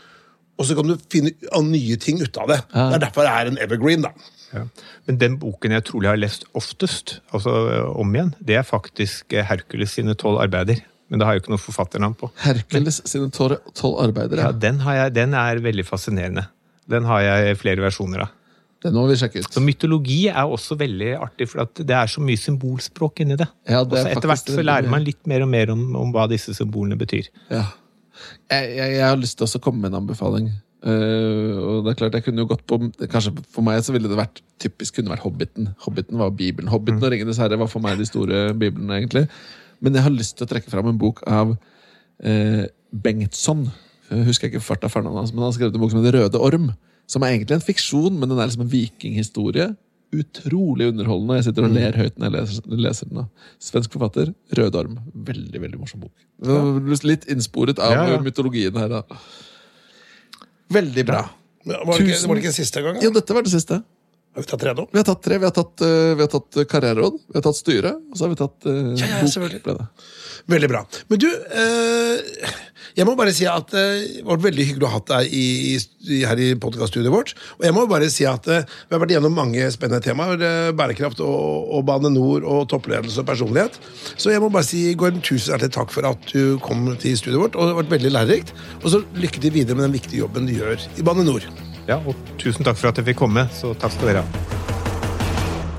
[0.63, 1.33] Og så kan du finne
[1.67, 2.61] nye ting ut av det.
[2.71, 4.07] Det er derfor det er en evergreen.
[4.07, 4.13] da.
[4.53, 4.63] Ja.
[5.09, 7.53] Men den boken jeg trolig har lest oftest, altså
[7.97, 10.85] om igjen, det er faktisk eh, Hercules sine tolv arbeider.
[11.11, 12.29] Men det har jeg jo ikke noe forfatternavn på.
[12.45, 14.51] Hercules sine tolv arbeider, ja.
[14.51, 16.47] Ja, den, har jeg, den er veldig fascinerende.
[16.91, 18.39] Den har jeg flere versjoner av.
[18.83, 19.51] Den må vi sjekke ut.
[19.55, 23.47] Så mytologi er også veldig artig, for at det er så mye symbolspråk inni det.
[23.69, 26.11] Ja, det er Også etter hvert så lærer man litt mer og mer om, om
[26.15, 27.29] hva disse symbolene betyr.
[27.53, 27.69] Ja.
[28.51, 30.51] Jeg, jeg, jeg har lyst til også å komme med en anbefaling.
[30.83, 32.75] Uh, og det er klart jeg kunne jo gått på
[33.07, 35.69] Kanskje For meg så ville det vært typisk kunne vært Hobbiten.
[35.85, 36.71] Hobbiten var Bibelen.
[36.73, 39.29] Hobbiten og Ringenes herre var for meg de store biblene, egentlig.
[39.83, 42.65] Men jeg har lyst til å trekke fram en bok av uh,
[43.05, 43.69] Bengtsson.
[44.11, 46.73] Jeg husker ikke farta men han har skrevet en bok som heter Røde orm.
[47.11, 49.73] Som er egentlig en fiksjon, men den er liksom en vikinghistorie.
[50.13, 51.39] Utrolig underholdende.
[51.39, 53.29] Jeg sitter og ler høyt når jeg leser, leser den.
[53.63, 54.35] Svensk forfatter.
[54.59, 54.99] Røde orm.
[55.29, 56.13] Veldig veldig morsom bok.
[56.45, 56.59] Ja.
[57.09, 58.19] Litt innsporet av Ja, ja.
[58.21, 59.03] mytologien her, da.
[60.73, 61.23] Veldig bra.
[61.65, 62.97] Var det, ikke, var det ikke siste gang?
[62.99, 63.07] Da?
[63.07, 63.81] Ja, dette var det siste.
[64.33, 64.87] Har vi tatt tre nå?
[64.89, 65.37] Vi har tatt tre.
[65.37, 68.25] Vi har tatt, uh, vi har tatt eh, karriereråd, vi har tatt styre, og så
[68.25, 69.83] har vi tatt uh, Ja, ja, bok.
[70.51, 70.81] Veldig bra.
[71.13, 72.55] Men du, eh,
[72.97, 73.83] jeg må bare si at det
[74.23, 77.35] det var veldig hyggelig å ha deg i, i, her i podkaststudioet vårt.
[77.59, 80.73] Og jeg må bare si at eh, vi har vært gjennom mange spennende temaer.
[80.79, 83.77] bærekraft og, og Bane NOR og toppledelse og personlighet.
[84.17, 87.45] Så jeg må bare si Gården, tusen hjertelig takk for at du kom til studioet
[87.45, 87.59] vårt.
[87.59, 88.57] og Det har vært veldig lærerikt.
[88.81, 91.72] Og så lykke til videre med den viktige jobben du gjør i Bane NOR.
[91.89, 94.49] Ja, og tusen takk for at jeg fikk komme, så takk skal dere ha.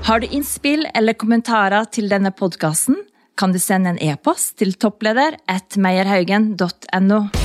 [0.04, 2.98] Har du innspill eller kommentarer til denne podkasten,
[3.40, 7.43] kan du sende en e-post til toppleder at meierhaugen.no.